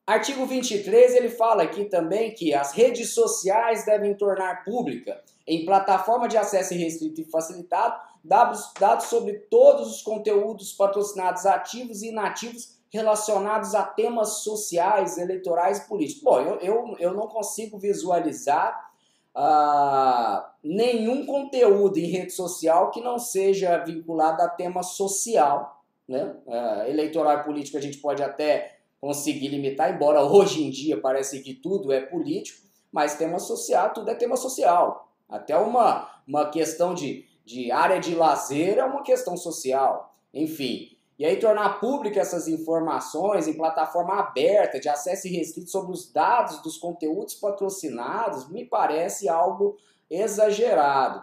artigo 0.06 0.44
23 0.46 1.14
ele 1.14 1.30
fala 1.30 1.62
aqui 1.62 1.84
também 1.84 2.34
que 2.34 2.52
as 2.52 2.72
redes 2.72 3.14
sociais 3.14 3.84
devem 3.84 4.14
tornar 4.14 4.64
pública 4.64 5.22
em 5.46 5.64
plataforma 5.64 6.28
de 6.28 6.36
acesso 6.36 6.74
restrito 6.74 7.20
e 7.20 7.24
facilitado 7.24 8.00
dados, 8.22 8.72
sobre 9.08 9.34
todos 9.50 9.96
os 9.96 10.02
conteúdos 10.02 10.72
patrocinados 10.72 11.46
ativos 11.46 12.02
e 12.02 12.08
inativos 12.08 12.78
relacionados 12.90 13.74
a 13.74 13.84
temas 13.84 14.42
sociais, 14.42 15.16
eleitorais 15.16 15.78
e 15.78 15.88
políticos. 15.88 16.22
Bom, 16.22 16.40
eu, 16.40 16.58
eu, 16.58 16.96
eu 16.98 17.14
não 17.14 17.28
consigo 17.28 17.78
visualizar 17.78 18.90
uh, 19.34 20.44
nenhum 20.62 21.24
conteúdo 21.24 21.98
em 21.98 22.10
rede 22.10 22.32
social 22.32 22.90
que 22.90 23.00
não 23.00 23.18
seja 23.18 23.78
vinculado 23.78 24.42
a 24.42 24.48
tema 24.48 24.82
social. 24.82 25.82
Né? 26.08 26.34
Uh, 26.44 26.90
eleitoral 26.90 27.38
e 27.38 27.44
político 27.44 27.78
a 27.78 27.80
gente 27.80 27.98
pode 27.98 28.22
até 28.22 28.78
conseguir 29.00 29.48
limitar, 29.48 29.94
embora 29.94 30.22
hoje 30.22 30.62
em 30.62 30.70
dia 30.70 31.00
parece 31.00 31.40
que 31.40 31.54
tudo 31.54 31.92
é 31.92 32.00
político, 32.00 32.60
mas 32.92 33.16
tema 33.16 33.38
social, 33.38 33.92
tudo 33.94 34.10
é 34.10 34.14
tema 34.14 34.36
social. 34.36 35.08
Até 35.28 35.56
uma, 35.56 36.10
uma 36.26 36.50
questão 36.50 36.92
de 36.92 37.24
de 37.44 37.70
área 37.70 37.98
de 37.98 38.14
lazer 38.14 38.78
é 38.78 38.84
uma 38.84 39.02
questão 39.02 39.36
social. 39.36 40.14
Enfim, 40.32 40.96
e 41.20 41.26
aí 41.26 41.36
tornar 41.36 41.80
pública 41.80 42.18
essas 42.18 42.48
informações 42.48 43.46
em 43.46 43.52
plataforma 43.52 44.18
aberta, 44.18 44.80
de 44.80 44.88
acesso 44.88 45.28
restrito 45.28 45.70
sobre 45.70 45.92
os 45.92 46.10
dados 46.10 46.62
dos 46.62 46.78
conteúdos 46.78 47.34
patrocinados, 47.34 48.48
me 48.48 48.64
parece 48.64 49.28
algo 49.28 49.76
exagerado. 50.08 51.22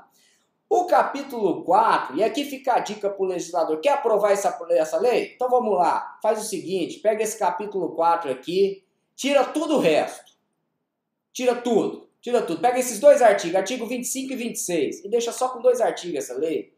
O 0.69 0.86
capítulo 0.86 1.63
4, 1.63 2.15
e 2.15 2.23
aqui 2.23 2.45
fica 2.45 2.73
a 2.73 2.80
dica 2.80 3.10
para 3.10 3.23
o 3.23 3.27
legislador, 3.27 3.80
quer 3.80 3.93
aprovar 3.93 4.34
essa, 4.34 4.56
essa 4.71 4.99
lei? 4.99 5.34
Então 5.34 5.49
vamos 5.49 5.75
lá, 5.75 6.19
faz 6.21 6.41
o 6.41 6.47
seguinte, 6.47 6.99
pega 6.99 7.23
esse 7.23 7.39
capítulo 7.39 7.95
4 7.95 8.30
aqui, 8.30 8.84
tira 9.15 9.45
tudo 9.45 9.77
o 9.77 9.80
resto. 9.80 10.32
Tira 11.34 11.56
tudo. 11.56 12.07
Tira 12.28 12.42
tudo. 12.42 12.60
Pega 12.60 12.78
esses 12.78 13.00
dois 13.00 13.22
artigos, 13.22 13.56
artigo 13.56 13.88
25 13.88 14.34
e 14.34 14.36
26, 14.36 15.06
e 15.06 15.08
deixa 15.08 15.32
só 15.32 15.48
com 15.48 15.62
dois 15.62 15.80
artigos 15.80 16.18
essa 16.18 16.34
lei. 16.34 16.74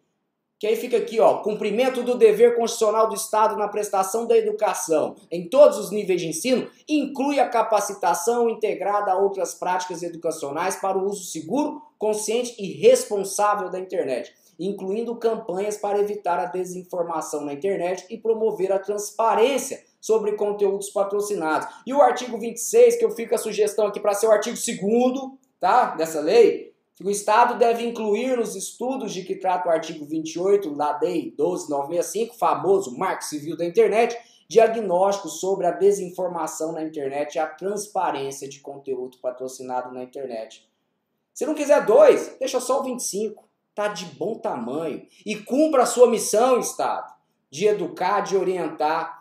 Que 0.60 0.68
aí 0.68 0.76
fica 0.76 0.96
aqui, 0.96 1.20
ó, 1.20 1.40
cumprimento 1.40 2.04
do 2.04 2.14
dever 2.14 2.56
constitucional 2.56 3.10
do 3.10 3.16
Estado 3.16 3.58
na 3.58 3.68
prestação 3.68 4.28
da 4.28 4.38
educação 4.38 5.16
em 5.32 5.50
todos 5.50 5.80
os 5.80 5.90
níveis 5.90 6.22
de 6.22 6.28
ensino, 6.28 6.70
inclui 6.88 7.40
a 7.40 7.50
capacitação 7.50 8.48
integrada 8.48 9.12
a 9.12 9.18
outras 9.18 9.56
práticas 9.56 10.04
educacionais 10.04 10.76
para 10.76 11.00
o 11.00 11.08
uso 11.08 11.24
seguro, 11.24 11.82
consciente 11.98 12.54
e 12.60 12.72
responsável 12.74 13.72
da 13.72 13.80
internet, 13.80 14.32
incluindo 14.60 15.16
campanhas 15.16 15.78
para 15.78 15.98
evitar 15.98 16.38
a 16.38 16.46
desinformação 16.46 17.44
na 17.44 17.54
internet 17.54 18.06
e 18.08 18.20
promover 18.20 18.72
a 18.72 18.78
transparência 18.78 19.84
sobre 20.00 20.34
conteúdos 20.34 20.90
patrocinados. 20.90 21.68
E 21.86 21.94
o 21.94 22.02
artigo 22.02 22.38
26, 22.40 22.98
que 22.98 23.06
eu 23.06 23.12
fico 23.12 23.36
a 23.36 23.38
sugestão 23.38 23.88
aqui 23.88 24.00
para 24.00 24.14
ser 24.14 24.28
o 24.28 24.32
artigo 24.32 24.56
2 24.56 24.80
tá, 25.60 25.96
dessa 25.96 26.20
lei, 26.22 26.74
o 27.04 27.10
Estado 27.10 27.58
deve 27.58 27.86
incluir 27.86 28.38
nos 28.38 28.56
estudos 28.56 29.14
de 29.14 29.24
que 29.24 29.36
trata 29.36 29.70
o 29.70 29.72
artigo 29.72 30.06
28 30.06 30.76
da 30.76 31.00
Lei 31.00 31.34
12965, 31.38 32.36
famoso 32.36 32.98
Marco 32.98 33.24
Civil 33.24 33.56
da 33.56 33.66
Internet, 33.66 34.18
diagnóstico 34.50 35.30
sobre 35.30 35.66
a 35.66 35.72
desinformação 35.72 36.74
na 36.74 36.84
internet 36.84 37.36
e 37.36 37.40
a 37.40 37.48
transparência 37.48 38.50
de 38.50 38.60
conteúdo 38.60 39.18
patrocinado 39.20 39.94
na 39.94 40.04
internet. 40.04 40.68
Se 41.34 41.46
não 41.46 41.56
quiser 41.56 41.86
dois, 41.86 42.36
deixa 42.38 42.60
só 42.60 42.82
o 42.82 42.84
25. 42.84 43.48
Tá 43.74 43.88
de 43.88 44.04
bom 44.06 44.36
tamanho. 44.36 45.08
E 45.26 45.38
cumpra 45.38 45.84
a 45.84 45.86
sua 45.86 46.10
missão, 46.10 46.60
Estado, 46.60 47.14
de 47.50 47.66
educar, 47.66 48.22
de 48.22 48.36
orientar 48.36 49.20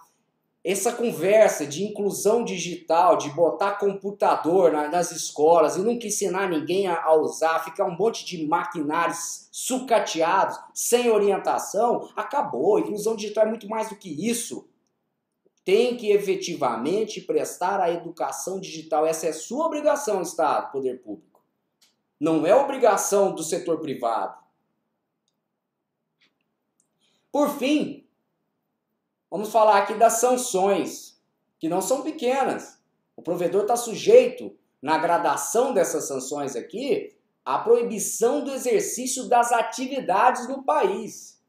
essa 0.71 0.93
conversa 0.93 1.67
de 1.67 1.83
inclusão 1.83 2.45
digital, 2.45 3.17
de 3.17 3.31
botar 3.31 3.79
computador 3.79 4.71
nas 4.71 5.11
escolas 5.11 5.77
e 5.77 5.81
nunca 5.81 6.07
ensinar 6.07 6.51
ninguém 6.51 6.87
a, 6.87 7.15
usar, 7.15 7.65
ficar 7.65 7.87
um 7.87 7.97
monte 7.97 8.23
de 8.23 8.47
maquinários 8.47 9.49
sucateados, 9.51 10.59
sem 10.75 11.09
orientação, 11.09 12.11
acabou. 12.15 12.79
Inclusão 12.79 13.17
digital 13.17 13.47
é 13.47 13.49
muito 13.49 13.67
mais 13.67 13.89
do 13.89 13.97
que 13.97 14.29
isso. 14.29 14.69
Tem 15.65 15.97
que 15.97 16.11
efetivamente 16.11 17.23
prestar 17.23 17.81
a 17.81 17.91
educação 17.91 18.61
digital. 18.61 19.07
Essa 19.07 19.29
é 19.29 19.33
sua 19.33 19.65
obrigação, 19.65 20.21
Estado, 20.21 20.71
poder 20.71 21.01
público. 21.01 21.43
Não 22.21 22.47
é 22.47 22.55
obrigação 22.55 23.35
do 23.35 23.43
setor 23.43 23.81
privado. 23.81 24.37
Por 27.33 27.57
fim, 27.57 28.07
Vamos 29.31 29.51
falar 29.51 29.79
aqui 29.79 29.95
das 29.95 30.15
sanções, 30.15 31.21
que 31.59 31.69
não 31.69 31.81
são 31.81 32.03
pequenas. 32.03 32.79
O 33.17 33.23
provedor 33.23 33.63
está 33.63 33.77
sujeito, 33.77 34.57
na 34.81 34.97
gradação 34.97 35.75
dessas 35.75 36.07
sanções 36.07 36.55
aqui, 36.55 37.17
à 37.45 37.59
proibição 37.59 38.45
do 38.45 38.53
exercício 38.53 39.29
das 39.29 39.53
atividades 39.53 40.49
no 40.49 40.63
país. 40.63 41.43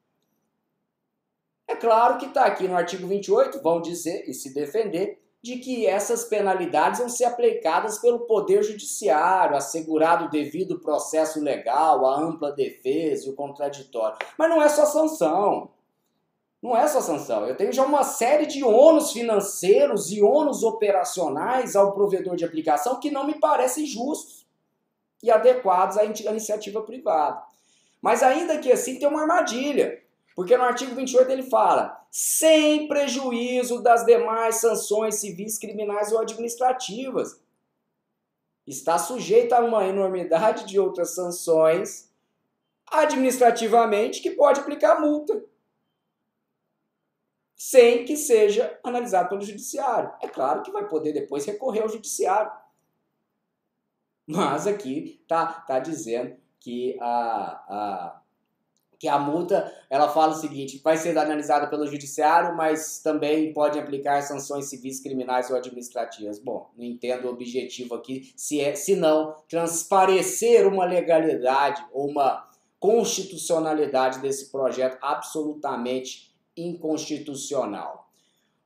É 1.68 1.76
claro 1.76 2.18
que 2.18 2.26
está 2.26 2.46
aqui 2.46 2.68
no 2.68 2.76
artigo 2.76 3.08
28, 3.08 3.62
vão 3.62 3.80
dizer 3.80 4.28
e 4.28 4.34
se 4.34 4.54
defender, 4.54 5.22
de 5.42 5.58
que 5.58 5.86
essas 5.86 6.26
penalidades 6.26 7.00
vão 7.00 7.08
ser 7.08 7.26
aplicadas 7.26 8.00
pelo 8.00 8.22
Poder 8.22 8.64
Judiciário, 8.64 9.56
assegurado 9.56 10.26
o 10.26 10.30
devido 10.30 10.80
processo 10.80 11.40
legal, 11.40 12.06
a 12.06 12.20
ampla 12.20 12.52
defesa 12.52 13.28
e 13.28 13.30
o 13.30 13.36
contraditório. 13.36 14.18
Mas 14.38 14.50
não 14.50 14.62
é 14.62 14.68
só 14.68 14.86
sanção. 14.86 15.70
Não 16.62 16.76
é 16.76 16.88
só 16.88 17.00
sanção. 17.00 17.48
Eu 17.48 17.56
tenho 17.56 17.72
já 17.72 17.86
uma 17.86 18.04
série 18.04 18.46
de 18.46 18.64
ônus 18.64 19.14
financeiros 19.14 20.12
e 20.12 20.22
ônus 20.22 20.62
operacionais 20.62 21.76
ao 21.76 21.94
provedor 21.94 22.36
de 22.36 22.44
aplicação 22.44 23.00
que 23.00 23.10
não 23.10 23.26
me 23.26 23.40
parecem 23.40 23.86
justos 23.86 24.46
e 25.24 25.32
adequados 25.32 25.98
à 25.98 26.04
iniciativa 26.04 26.82
privada. 26.82 27.42
Mas 28.02 28.24
ainda 28.24 28.58
que 28.58 28.72
assim 28.72 29.00
tem 29.00 29.08
uma 29.08 29.22
armadilha. 29.22 30.02
Porque 30.36 30.56
no 30.56 30.64
artigo 30.64 30.96
28 30.96 31.32
ele 31.32 31.44
fala: 31.44 32.02
sem 32.12 32.88
prejuízo 32.88 33.82
das 33.82 34.06
demais 34.06 34.56
sanções 34.56 35.16
civis, 35.16 35.58
criminais 35.58 36.12
ou 36.12 36.20
administrativas. 36.20 37.40
Está 38.68 38.98
sujeito 38.98 39.54
a 39.54 39.62
uma 39.62 39.86
enormidade 39.86 40.66
de 40.66 40.80
outras 40.80 41.16
sanções 41.16 42.10
administrativamente 42.86 44.22
que 44.22 44.32
pode 44.32 44.60
aplicar 44.60 45.00
multa 45.00 45.44
sem 47.60 48.06
que 48.06 48.16
seja 48.16 48.80
analisado 48.82 49.28
pelo 49.28 49.42
judiciário. 49.42 50.14
É 50.22 50.30
claro 50.30 50.62
que 50.64 50.72
vai 50.72 50.88
poder 50.88 51.12
depois 51.12 51.46
recorrer 51.46 51.82
ao 51.82 51.90
judiciário. 51.90 52.50
Mas 54.26 54.66
aqui 54.66 55.22
tá, 55.28 55.46
tá 55.46 55.78
dizendo 55.78 56.38
que 56.58 56.98
a, 57.02 57.12
a, 57.68 58.22
que 58.98 59.10
a 59.10 59.20
multa, 59.20 59.70
ela 59.90 60.08
fala 60.08 60.32
o 60.32 60.38
seguinte, 60.38 60.80
vai 60.82 60.96
ser 60.96 61.18
analisada 61.18 61.68
pelo 61.68 61.86
judiciário, 61.86 62.56
mas 62.56 63.02
também 63.02 63.52
pode 63.52 63.78
aplicar 63.78 64.22
sanções 64.22 64.68
civis, 64.70 65.02
criminais 65.02 65.50
ou 65.50 65.58
administrativas. 65.58 66.40
Bom, 66.40 66.72
não 66.78 66.86
entendo 66.86 67.26
o 67.26 67.32
objetivo 67.32 67.94
aqui, 67.94 68.32
se, 68.38 68.62
é, 68.62 68.74
se 68.74 68.96
não 68.96 69.36
transparecer 69.50 70.66
uma 70.66 70.86
legalidade 70.86 71.86
ou 71.92 72.10
uma 72.10 72.48
constitucionalidade 72.80 74.20
desse 74.20 74.50
projeto 74.50 74.98
absolutamente 75.02 76.29
inconstitucional. 76.68 78.08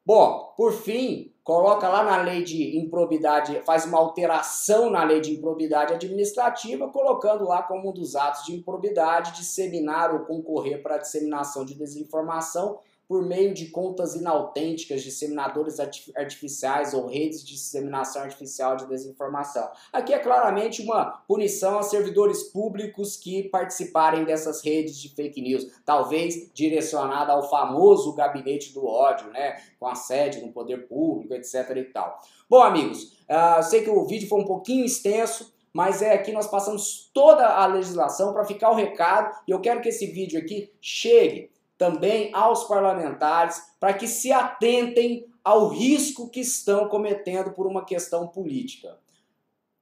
Bom, 0.06 0.54
por 0.58 0.74
fim, 0.74 1.34
coloca 1.44 1.88
lá 1.88 2.04
na 2.04 2.22
lei 2.22 2.44
de 2.44 2.78
improbidade, 2.78 3.62
faz 3.66 3.86
uma 3.86 3.98
alteração 3.98 4.90
na 4.90 5.04
lei 5.04 5.22
de 5.22 5.32
improbidade 5.32 5.94
administrativa, 5.94 6.90
colocando 6.90 7.46
lá 7.46 7.64
como 7.64 7.90
um 7.90 7.94
dos 7.94 8.16
atos 8.16 8.46
de 8.46 8.54
improbidade 8.54 9.32
disseminar 9.32 10.14
ou 10.14 10.26
concorrer 10.26 10.84
para 10.84 10.96
a 10.96 11.00
disseminação 11.00 11.64
de 11.64 11.76
desinformação 11.76 12.80
por 13.08 13.26
meio 13.26 13.54
de 13.54 13.68
contas 13.68 14.16
inautênticas, 14.16 15.04
disseminadores 15.04 15.80
artificiais 15.80 16.94
ou 16.94 17.08
redes 17.08 17.44
de 17.44 17.54
disseminação 17.54 18.22
artificial 18.22 18.76
de 18.76 18.88
desinformação. 18.88 19.70
Aqui 19.92 20.14
é 20.14 20.20
claramente 20.20 20.82
uma 20.82 21.06
punição 21.28 21.78
a 21.78 21.84
servidores 21.84 22.44
públicos 22.44 23.18
que 23.18 23.44
participarem 23.44 24.24
dessas 24.24 24.64
redes 24.64 24.98
de 24.98 25.10
fake 25.10 25.42
news, 25.42 25.68
talvez 25.86 26.52
direcionada 26.54 27.34
ao 27.34 27.50
famoso 27.50 28.14
gabinete 28.14 28.74
do 28.74 28.86
ódio, 28.86 29.30
né, 29.32 29.62
com 29.80 29.88
a 29.88 29.96
sede 29.96 30.42
no 30.42 30.52
poder 30.52 30.88
público, 30.88 31.34
etc 31.34 31.70
e 31.76 31.84
tal. 31.84 32.20
Bom, 32.50 32.62
amigos, 32.62 33.14
uh, 33.30 33.64
sei 33.64 33.84
que 33.84 33.90
o 33.90 34.06
vídeo 34.06 34.28
foi 34.28 34.40
um 34.40 34.46
pouquinho 34.46 34.86
extenso, 34.86 35.54
mas 35.74 36.02
é 36.02 36.14
aqui 36.14 36.32
nós 36.32 36.48
passamos 36.48 37.10
toda 37.14 37.48
a 37.48 37.66
legislação 37.66 38.32
para 38.32 38.46
ficar 38.46 38.70
o 38.70 38.76
recado 38.76 39.36
e 39.48 39.52
eu 39.52 39.60
quero 39.60 39.82
que 39.82 39.90
esse 39.90 40.06
vídeo 40.06 40.40
aqui 40.40 40.72
chegue 40.80 41.50
também 41.78 42.30
aos 42.34 42.66
parlamentares 42.66 43.62
para 43.80 43.94
que 43.94 44.08
se 44.08 44.32
atentem 44.32 45.28
ao 45.44 45.68
risco 45.68 46.30
que 46.30 46.40
estão 46.40 46.88
cometendo 46.88 47.52
por 47.52 47.68
uma 47.68 47.84
questão 47.84 48.28
política. 48.28 48.98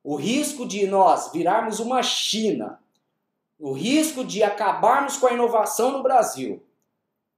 O 0.03 0.15
risco 0.15 0.65
de 0.65 0.87
nós 0.87 1.31
virarmos 1.31 1.79
uma 1.79 2.01
China, 2.01 2.79
o 3.59 3.71
risco 3.71 4.25
de 4.25 4.41
acabarmos 4.41 5.17
com 5.17 5.27
a 5.27 5.33
inovação 5.33 5.91
no 5.91 6.01
Brasil, 6.01 6.63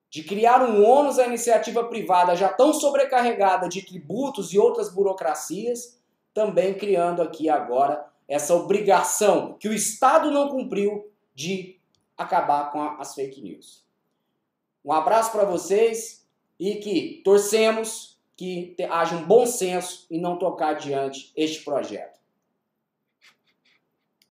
de 0.10 0.24
criar 0.24 0.62
um 0.62 0.86
ônus 0.86 1.20
à 1.20 1.26
iniciativa 1.26 1.84
privada 1.84 2.36
já 2.36 2.48
tão 2.48 2.74
sobrecarregada 2.74 3.68
de 3.68 3.82
tributos 3.82 4.54
e 4.54 4.60
outras 4.60 4.90
burocracias, 4.90 6.00
também 6.34 6.74
criando 6.74 7.22
aqui 7.22 7.50
agora 7.50 8.06
essa 8.28 8.56
obrigação 8.56 9.58
que 9.60 9.68
o 9.68 9.74
Estado 9.74 10.32
não 10.32 10.48
cumpriu 10.48 11.12
de 11.36 11.78
acabar 12.18 12.72
com 12.72 12.82
as 12.82 13.14
fake 13.14 13.42
news. 13.42 13.83
Um 14.84 14.92
abraço 14.92 15.32
para 15.32 15.46
vocês 15.46 16.26
e 16.60 16.76
que 16.76 17.22
torcemos 17.24 18.18
que 18.36 18.76
haja 18.90 19.16
um 19.16 19.26
bom 19.26 19.46
senso 19.46 20.06
e 20.10 20.18
não 20.18 20.38
tocar 20.38 20.72
adiante 20.72 21.32
este 21.36 21.64
projeto. 21.64 22.13